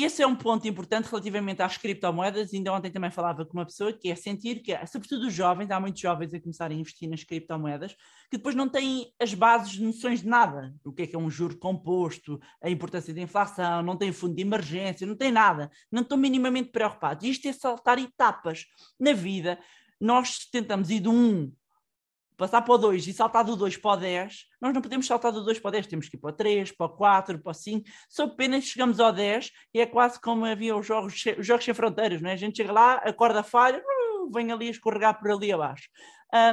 [0.05, 2.53] esse é um ponto importante relativamente às criptomoedas.
[2.53, 5.81] Ainda ontem também falava com uma pessoa que é sentir que, sobretudo os jovens, há
[5.81, 7.95] muitos jovens a começarem a investir nas criptomoedas,
[8.31, 10.75] que depois não têm as bases de noções de nada.
[10.85, 14.35] O que é que é um juro composto, a importância da inflação, não têm fundo
[14.35, 15.71] de emergência, não têm nada.
[15.91, 17.27] Não estão minimamente preocupados.
[17.27, 18.67] Isto é saltar etapas
[18.99, 19.59] na vida.
[20.01, 21.51] Nós tentamos ir de um
[22.39, 25.33] passar para o 2 e saltar do 2 para o 10, nós não podemos saltar
[25.33, 27.51] do 2 para o 10, temos que ir para o 3, para o 4, para
[27.51, 31.45] o 5, só apenas chegamos ao 10 e é quase como havia os jogos, os
[31.45, 32.35] jogos sem fronteiras, não é?
[32.35, 35.89] a gente chega lá, a falha, uh, vem ali a escorregar por ali abaixo.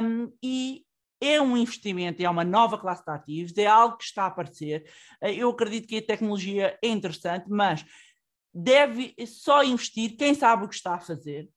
[0.02, 0.82] Um, e
[1.20, 4.90] é um investimento, é uma nova classe de ativos, é algo que está a aparecer.
[5.22, 7.84] Uh, eu acredito que a tecnologia é interessante, mas
[8.52, 11.48] deve só investir quem sabe o que está a fazer,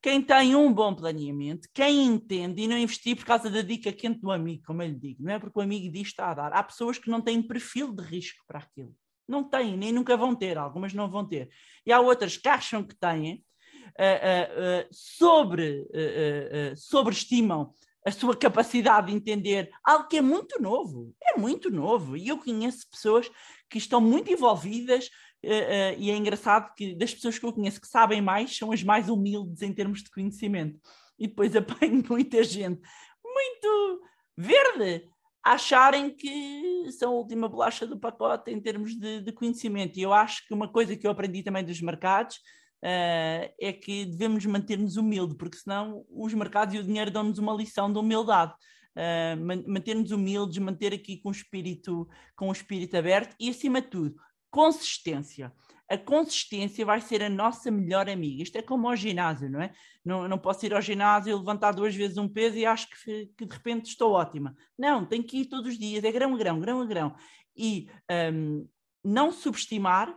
[0.00, 4.20] quem tem um bom planeamento, quem entende e não investir por causa da dica quente
[4.20, 6.52] do amigo, como eu lhe digo, não é porque o amigo diz está a dar.
[6.52, 8.94] Há pessoas que não têm perfil de risco para aquilo.
[9.26, 11.50] Não têm, nem nunca vão ter, algumas não vão ter.
[11.84, 13.44] E há outras que acham que têm,
[13.98, 15.86] uh, uh, uh, sobre,
[16.76, 17.74] sobreestimam
[18.06, 22.16] a sua capacidade de entender algo que é muito novo, é muito novo.
[22.16, 23.30] E eu conheço pessoas
[23.68, 25.10] que estão muito envolvidas
[25.48, 28.70] Uh, uh, e é engraçado que das pessoas que eu conheço que sabem mais são
[28.70, 30.78] as mais humildes em termos de conhecimento.
[31.18, 32.82] E depois apanho muita gente
[33.24, 34.02] muito
[34.36, 35.08] verde
[35.42, 39.98] a acharem que são a última bolacha do pacote em termos de, de conhecimento.
[39.98, 42.36] E eu acho que uma coisa que eu aprendi também dos mercados
[42.84, 47.54] uh, é que devemos manter-nos humildes, porque senão os mercados e o dinheiro dão-nos uma
[47.54, 48.52] lição de humildade.
[48.94, 53.88] Uh, manter-nos humildes, manter aqui com o espírito, com o espírito aberto e acima de
[53.88, 54.16] tudo,
[54.50, 55.52] consistência.
[55.88, 58.42] A consistência vai ser a nossa melhor amiga.
[58.42, 59.72] Isto é como ao ginásio, não é?
[60.04, 63.46] Não, não posso ir ao ginásio levantar duas vezes um peso e acho que, que
[63.46, 64.54] de repente estou ótima.
[64.78, 67.16] Não, tenho que ir todos os dias, é grão a grão, grão a grão.
[67.56, 67.88] E
[68.32, 68.68] um,
[69.02, 70.14] não subestimar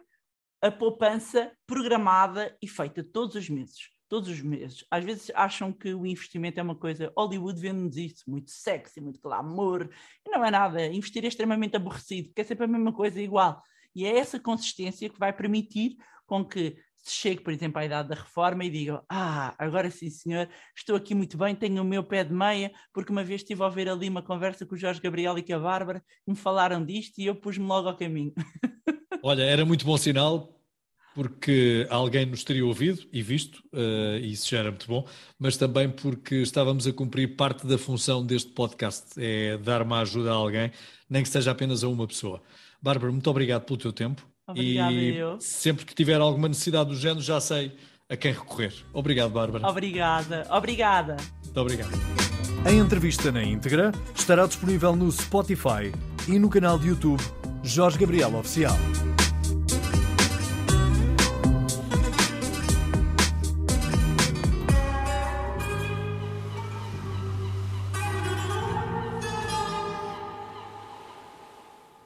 [0.62, 3.90] a poupança programada e feita todos os meses.
[4.08, 4.86] Todos os meses.
[4.92, 7.12] Às vezes acham que o investimento é uma coisa.
[7.18, 9.90] Hollywood vende-nos isso, muito sexy, muito glamour.
[10.26, 10.86] E não é nada.
[10.86, 13.64] Investir é extremamente aborrecido, porque é sempre a mesma coisa igual.
[13.96, 18.10] E é essa consistência que vai permitir com que se chegue, por exemplo, à idade
[18.10, 22.04] da reforma e diga: Ah, agora sim, senhor, estou aqui muito bem, tenho o meu
[22.04, 25.02] pé de meia, porque uma vez estive a ouvir ali uma conversa com o Jorge
[25.02, 28.34] Gabriel e com a Bárbara, me falaram disto e eu pus-me logo ao caminho.
[29.24, 30.62] Olha, era muito bom sinal,
[31.14, 35.58] porque alguém nos teria ouvido e visto, uh, e isso já era muito bom, mas
[35.58, 40.36] também porque estávamos a cumprir parte da função deste podcast, é dar uma ajuda a
[40.36, 40.72] alguém,
[41.10, 42.42] nem que seja apenas a uma pessoa.
[42.82, 44.26] Bárbara, muito obrigado pelo teu tempo.
[44.48, 45.38] Obrigada, e eu.
[45.40, 47.72] sempre que tiver alguma necessidade do género, já sei
[48.10, 48.74] a quem recorrer.
[48.92, 49.68] Obrigado, Bárbara.
[49.68, 51.18] Obrigada, obrigada.
[51.44, 51.92] Muito obrigado.
[52.66, 55.92] A entrevista na íntegra estará disponível no Spotify
[56.28, 57.22] e no canal de YouTube
[57.64, 58.76] Jorge Gabriel Oficial.